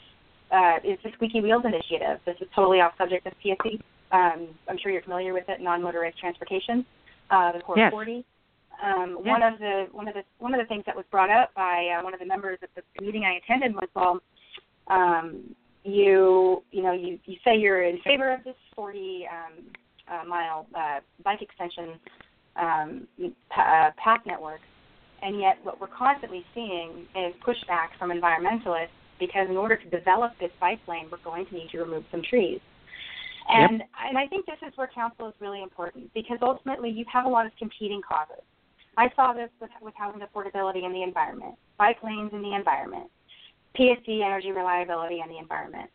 [0.51, 2.19] uh, is the Squeaky Wheels Initiative.
[2.25, 3.81] This is totally off subject of PSE.
[4.11, 6.85] Um, I'm sure you're familiar with it, non-motorized transportation,
[7.31, 7.91] uh, the Core yes.
[7.91, 8.25] 40.
[8.83, 9.27] Um, yes.
[9.27, 11.95] One of the one of the one of the things that was brought up by
[11.97, 14.19] uh, one of the members at the meeting I attended was, well,
[14.87, 19.63] um, you you know you you say you're in favor of this 40 um,
[20.11, 21.99] uh, mile uh, bike extension
[22.55, 24.61] um, uh, path network,
[25.21, 30.31] and yet what we're constantly seeing is pushback from environmentalists because in order to develop
[30.39, 32.59] this bike lane, we're going to need to remove some trees.
[33.47, 33.89] And yep.
[34.09, 37.29] and I think this is where council is really important because ultimately you have a
[37.29, 38.43] lot of competing causes.
[38.97, 43.09] I saw this with with housing affordability and the environment, bike lanes and the environment,
[43.77, 45.89] PSE, energy reliability, and the environment.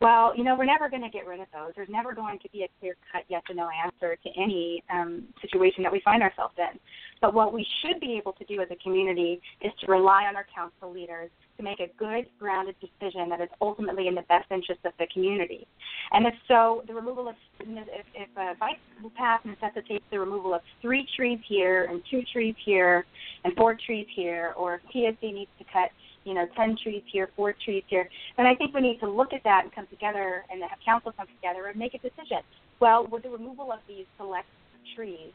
[0.00, 1.72] Well, you know, we're never going to get rid of those.
[1.74, 5.24] There's never going to be a clear cut yes or no answer to any um,
[5.40, 6.78] situation that we find ourselves in.
[7.22, 10.36] But what we should be able to do as a community is to rely on
[10.36, 14.46] our council leaders to make a good, grounded decision that is ultimately in the best
[14.50, 15.66] interest of the community.
[16.12, 18.78] And if so, the removal of, if, if a bike
[19.16, 23.06] path necessitates the removal of three trees here and two trees here
[23.44, 25.90] and four trees here, or if PSE needs to cut
[26.26, 28.08] you know, 10 trees here, four trees here.
[28.36, 31.12] And I think we need to look at that and come together and have council
[31.16, 32.38] come together and make a decision.
[32.80, 34.48] Well, would the removal of these select
[34.96, 35.32] trees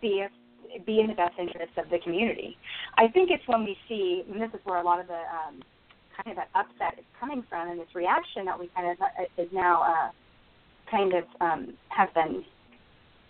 [0.00, 0.30] be a,
[0.86, 2.56] be in the best interest of the community?
[2.96, 5.62] I think it's when we see, and this is where a lot of the um,
[6.16, 9.42] kind of that upset is coming from, and this reaction that we kind of uh,
[9.42, 10.10] is now uh,
[10.90, 12.44] kind of um, has been,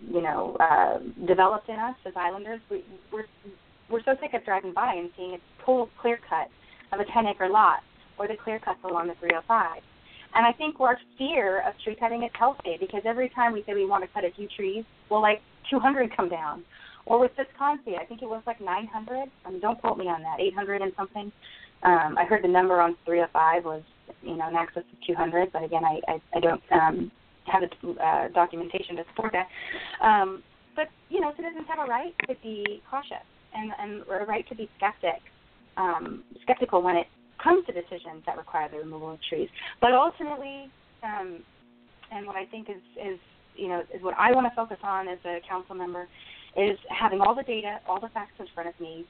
[0.00, 2.60] you know, uh, developed in us as islanders.
[2.70, 3.26] We, we're
[3.90, 6.48] we're so sick of driving by and seeing a total clear cut
[6.92, 7.80] of a 10 acre lot
[8.18, 9.82] or the clear cuts along the 305.
[10.34, 13.74] And I think our fear of tree cutting is healthy because every time we say
[13.74, 16.64] we want to cut a few trees, well, like 200 come down.
[17.08, 19.30] Or with Visconsi, I think it was like 900.
[19.44, 21.32] I mean, don't quote me on that, 800 and something.
[21.82, 23.82] Um, I heard the number on 305 was,
[24.22, 27.10] you know, in excess of 200, but again, I, I, I don't um,
[27.46, 29.48] have the uh, documentation to support that.
[30.06, 30.42] Um,
[30.76, 34.54] but, you know, citizens have a right to be cautious and, and a right to
[34.54, 35.22] be skeptic
[35.78, 37.06] um, skeptical when it
[37.42, 39.48] comes to decisions that require the removal of trees.
[39.80, 40.70] But ultimately,
[41.02, 41.42] um,
[42.10, 43.18] and what I think is, is
[43.56, 46.08] you know is what I want to focus on as a council member
[46.58, 49.06] is having all the data, all the facts in front of me,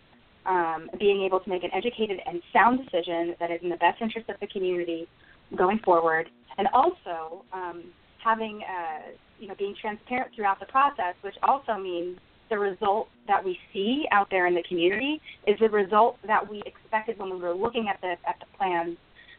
[0.46, 4.00] um, being able to make an educated and sound decision that is in the best
[4.00, 5.08] interest of the community
[5.56, 6.28] going forward,
[6.58, 7.84] and also um,
[8.22, 12.18] having uh, you know being transparent throughout the process, which also means
[12.50, 16.62] the result that we see out there in the community is the result that we
[16.64, 18.96] expected when we were looking at the at the plans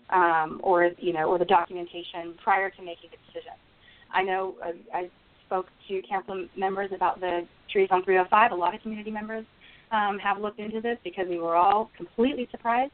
[0.10, 3.54] um, or you know or the documentation prior to making a decision.
[4.12, 5.10] I know uh, I
[5.46, 8.52] spoke to council members about the trees on 305.
[8.52, 9.46] A lot of community members
[9.92, 12.92] um, have looked into this because we were all completely surprised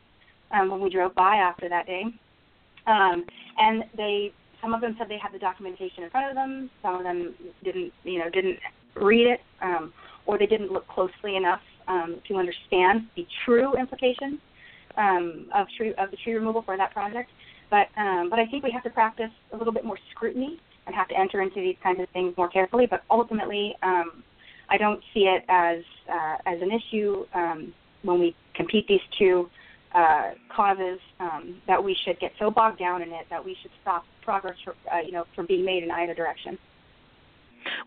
[0.51, 2.03] um, when we drove by after that day.
[2.87, 3.25] Um,
[3.57, 6.71] and they some of them said they had the documentation in front of them.
[6.81, 8.57] Some of them didn't, you know, didn't
[8.95, 9.93] read it, um,
[10.25, 14.39] or they didn't look closely enough um, to understand the true implications
[14.97, 17.29] um, of tree of the tree removal for that project.
[17.69, 20.95] But um, but I think we have to practice a little bit more scrutiny and
[20.95, 22.87] have to enter into these kinds of things more carefully.
[22.87, 24.23] But ultimately, um,
[24.69, 29.49] I don't see it as uh, as an issue um, when we compete these two
[29.93, 33.71] uh, causes um, that we should get so bogged down in it that we should
[33.81, 36.57] stop progress, for, uh, you know, from being made in either direction.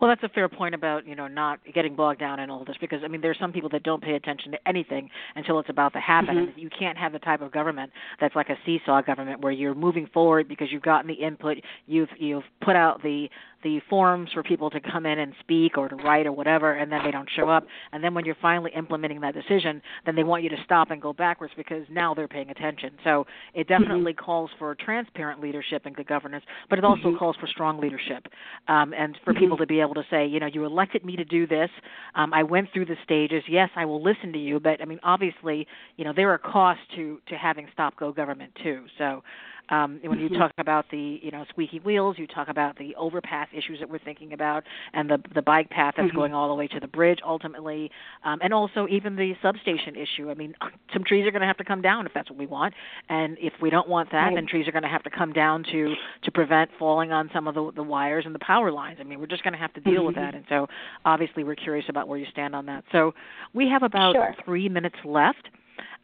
[0.00, 2.76] Well, that's a fair point about you know not getting bogged down in all this
[2.80, 5.92] because I mean there's some people that don't pay attention to anything until it's about
[5.92, 6.36] to happen.
[6.36, 6.58] Mm-hmm.
[6.58, 10.08] You can't have the type of government that's like a seesaw government where you're moving
[10.12, 13.28] forward because you've gotten the input, you've you've put out the
[13.62, 16.90] the forums for people to come in and speak or to write or whatever, and
[16.90, 17.64] then they don't show up.
[17.92, 21.00] And then when you're finally implementing that decision, then they want you to stop and
[21.02, 22.90] go backwards because now they're paying attention.
[23.04, 23.82] So it Mm-hmm.
[23.82, 27.18] definitely calls for transparent leadership and good governance, but it also Mhm.
[27.18, 28.28] calls for strong leadership,
[28.68, 29.38] um, and for Mhm.
[29.38, 31.70] people to be able to say, you know, you elected me to do this.
[32.14, 33.46] Um, I went through the stages.
[33.48, 36.84] Yes, I will listen to you, but I mean, obviously, you know, there are costs
[36.96, 38.86] to to having stop go government too.
[38.96, 39.22] So
[39.70, 40.38] um, when you Mhm.
[40.38, 43.98] talk about the you know squeaky wheels, you talk about the overpass issues that we're
[43.98, 46.14] thinking about, and the the bike path that's Mhm.
[46.14, 47.90] going all the way to the bridge ultimately,
[48.24, 50.30] um, and also even the substation issue.
[50.30, 50.54] I mean,
[50.92, 52.74] some trees are going to have to come down if that's what we want,
[53.08, 54.34] and if we don't want that, Right.
[54.34, 57.46] then trees are going to have to come down to to prevent falling on some
[57.46, 58.98] of the the wires and the power lines.
[59.00, 60.20] I mean, we're just going to have to deal with Mhm.
[60.20, 60.68] that, and so
[61.04, 62.84] obviously we're curious about where you stand on that.
[62.92, 63.14] So
[63.54, 64.34] we have about Sure.
[64.44, 65.48] three minutes left.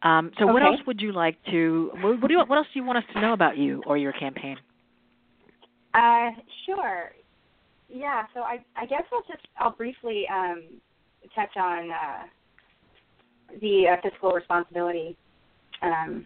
[0.03, 1.91] Um, so what else would you like to?
[2.01, 2.39] What, what do you?
[2.45, 4.57] What else do you want us to know about you or your campaign?
[5.93, 6.31] Uh,
[6.65, 7.11] sure.
[7.89, 8.23] Yeah.
[8.33, 10.63] So I I guess I'll just I'll briefly um,
[11.33, 12.23] touch on uh,
[13.61, 15.15] the uh, fiscal responsibility,
[15.81, 16.25] um,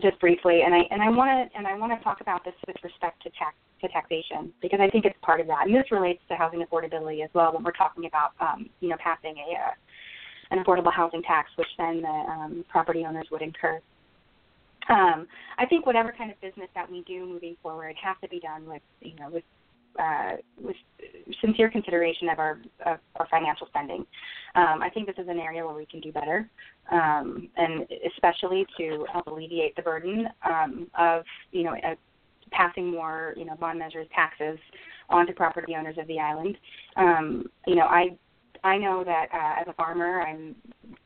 [0.00, 2.54] just briefly, and I and I want to and I want to talk about this
[2.66, 5.90] with respect to tax to taxation because I think it's part of that, and this
[5.90, 9.58] relates to housing affordability as well when we're talking about um, you know passing a
[9.58, 9.72] uh,
[10.52, 13.80] an affordable housing tax, which then the um, property owners would incur.
[14.88, 15.26] Um,
[15.58, 18.66] I think whatever kind of business that we do moving forward has to be done
[18.66, 19.44] with you know with
[19.98, 20.76] uh, with
[21.40, 24.04] sincere consideration of our of our financial spending.
[24.54, 26.48] Um, I think this is an area where we can do better,
[26.90, 31.94] um, and especially to help alleviate the burden um, of you know uh,
[32.50, 34.58] passing more you know bond measures taxes
[35.08, 36.56] onto property owners of the island.
[36.96, 38.16] Um, you know I
[38.64, 40.54] I know that uh, as a farmer I'm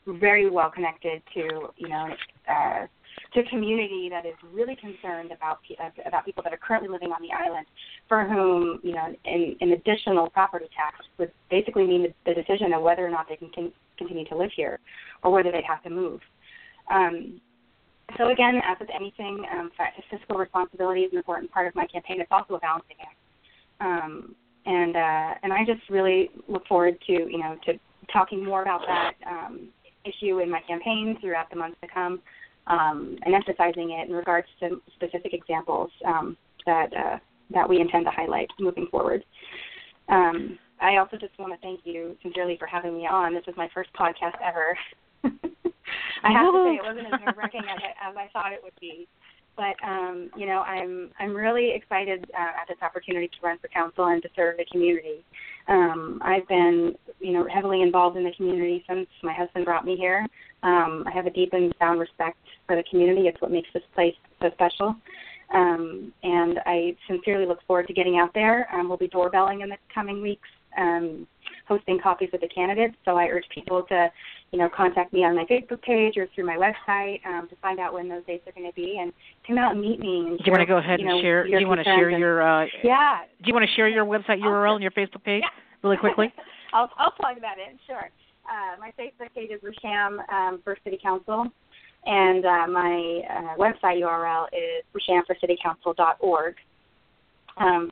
[0.06, 2.08] very well connected to you know
[2.48, 2.86] uh,
[3.34, 7.12] to a community that is really concerned about uh, about people that are currently living
[7.12, 7.66] on the island,
[8.08, 12.72] for whom you know an, an additional property tax would basically mean the, the decision
[12.72, 14.78] of whether or not they can con- continue to live here,
[15.22, 16.20] or whether they'd have to move.
[16.90, 17.40] Um,
[18.16, 19.70] so again, as with anything, um,
[20.10, 22.20] fiscal responsibility is an important part of my campaign.
[22.20, 23.16] It's also a balancing act,
[23.80, 24.34] um,
[24.66, 27.74] and uh, and I just really look forward to you know to
[28.12, 29.68] talking more about that um,
[30.04, 32.20] issue in my campaign throughout the months to come
[32.66, 36.36] um, and emphasizing it in regards to specific examples um,
[36.66, 37.18] that uh,
[37.50, 39.24] that we intend to highlight moving forward.
[40.08, 43.34] Um, I also just want to thank you sincerely for having me on.
[43.34, 44.76] This is my first podcast ever.
[45.24, 48.78] I have to say it wasn't as nerve wracking as, as I thought it would
[48.80, 49.08] be,
[49.56, 53.68] but um, you know I'm I'm really excited uh, at this opportunity to run for
[53.68, 55.24] council and to serve the community.
[55.68, 59.96] Um, I've been you know heavily involved in the community since my husband brought me
[59.96, 60.26] here.
[60.62, 63.28] Um, I have a deep and sound respect for the community.
[63.28, 64.96] It's what makes this place so special.
[65.54, 68.68] Um, and I sincerely look forward to getting out there.
[68.74, 71.26] Um, we'll be doorbelling in the coming weeks, um,
[71.68, 72.94] hosting copies with the candidates.
[73.04, 74.08] So I urge people to,
[74.52, 77.78] you know, contact me on my Facebook page or through my website um, to find
[77.80, 79.12] out when those dates are going to be and
[79.46, 80.26] come out and meet me.
[80.28, 81.44] And Do you want to go ahead you and know, share?
[81.44, 82.42] Do you want to share and- your?
[82.42, 83.22] Uh, Yeah.
[83.42, 85.48] Do you want to share your website URL and your Facebook page Yeah.
[85.82, 86.32] really quickly?
[86.72, 87.78] I'll I'll plug that in.
[87.86, 88.10] Sure.
[88.44, 91.46] Uh, my Facebook page is Rasham um, for City Council,
[92.04, 96.54] and uh, my uh, website URL is rashamforcitycouncil.org.
[97.56, 97.90] Um,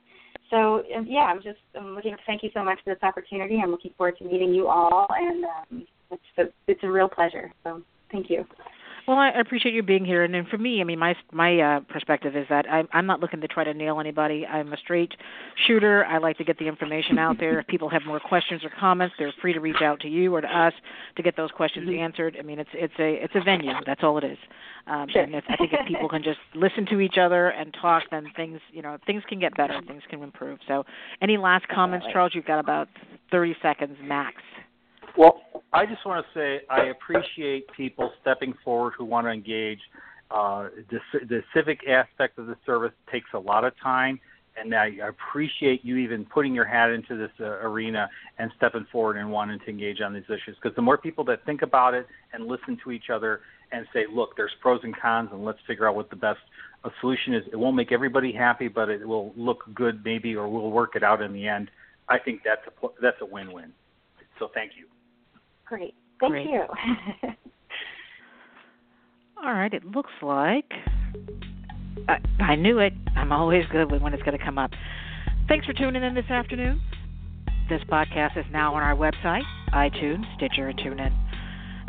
[0.50, 2.16] so uh, yeah, I'm just I'm looking.
[2.26, 3.60] Thank you so much for this opportunity.
[3.62, 7.52] I'm looking forward to meeting you all, and um, it's a, it's a real pleasure.
[7.64, 7.82] So
[8.12, 8.44] thank you.
[9.06, 11.80] Well, I appreciate you being here, and then for me, I mean, my my uh,
[11.80, 14.46] perspective is that I'm I'm not looking to try to nail anybody.
[14.46, 15.12] I'm a straight
[15.66, 16.06] shooter.
[16.06, 17.60] I like to get the information out there.
[17.60, 20.40] If people have more questions or comments, they're free to reach out to you or
[20.40, 20.72] to us
[21.16, 21.98] to get those questions Mhm.
[21.98, 22.36] answered.
[22.38, 23.74] I mean, it's it's a it's a venue.
[23.84, 24.38] That's all it is.
[24.86, 25.22] Um, Sure.
[25.22, 28.30] And if, I think if people can just listen to each other and talk, then
[28.36, 29.80] things you know things can get better.
[29.86, 30.60] Things can improve.
[30.66, 30.86] So,
[31.20, 32.34] any last comments, Charles?
[32.34, 32.88] You've got about
[33.30, 34.36] 30 seconds max.
[35.16, 35.42] Well,
[35.72, 39.80] I just want to say I appreciate people stepping forward who want to engage.
[40.30, 44.18] Uh, the, the civic aspect of the service takes a lot of time,
[44.56, 48.08] and I appreciate you even putting your hat into this uh, arena
[48.38, 50.56] and stepping forward and wanting to engage on these issues.
[50.60, 53.40] Because the more people that think about it and listen to each other
[53.70, 56.40] and say, "Look, there's pros and cons, and let's figure out what the best
[56.82, 60.48] uh, solution is," it won't make everybody happy, but it will look good maybe, or
[60.48, 61.70] we'll work it out in the end.
[62.08, 63.72] I think that's a that's a win-win.
[64.38, 64.86] So thank you.
[65.76, 65.94] Great.
[66.20, 66.46] Thank Great.
[66.46, 66.64] you.
[69.44, 70.70] All right, it looks like
[72.08, 72.92] I, I knew it.
[73.16, 74.70] I'm always good with when it's going to come up.
[75.48, 76.80] Thanks for tuning in this afternoon.
[77.68, 81.12] This podcast is now on our website, iTunes, Stitcher, and TuneIn.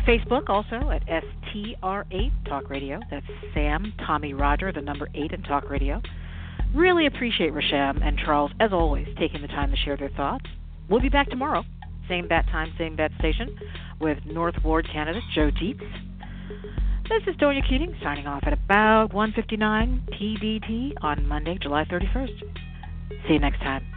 [0.07, 2.99] Facebook also at STR8 Talk Radio.
[3.11, 6.01] That's Sam, Tommy, Roger, the number 8 in Talk Radio.
[6.73, 10.45] Really appreciate Rasham and Charles, as always, taking the time to share their thoughts.
[10.89, 11.63] We'll be back tomorrow,
[12.07, 13.57] same bat time, same bat station,
[13.99, 15.81] with North Ward candidate Joe Deets.
[17.07, 22.43] This is Donia Keating signing off at about 1:59 PDT on Monday, July 31st.
[23.27, 23.94] See you next time.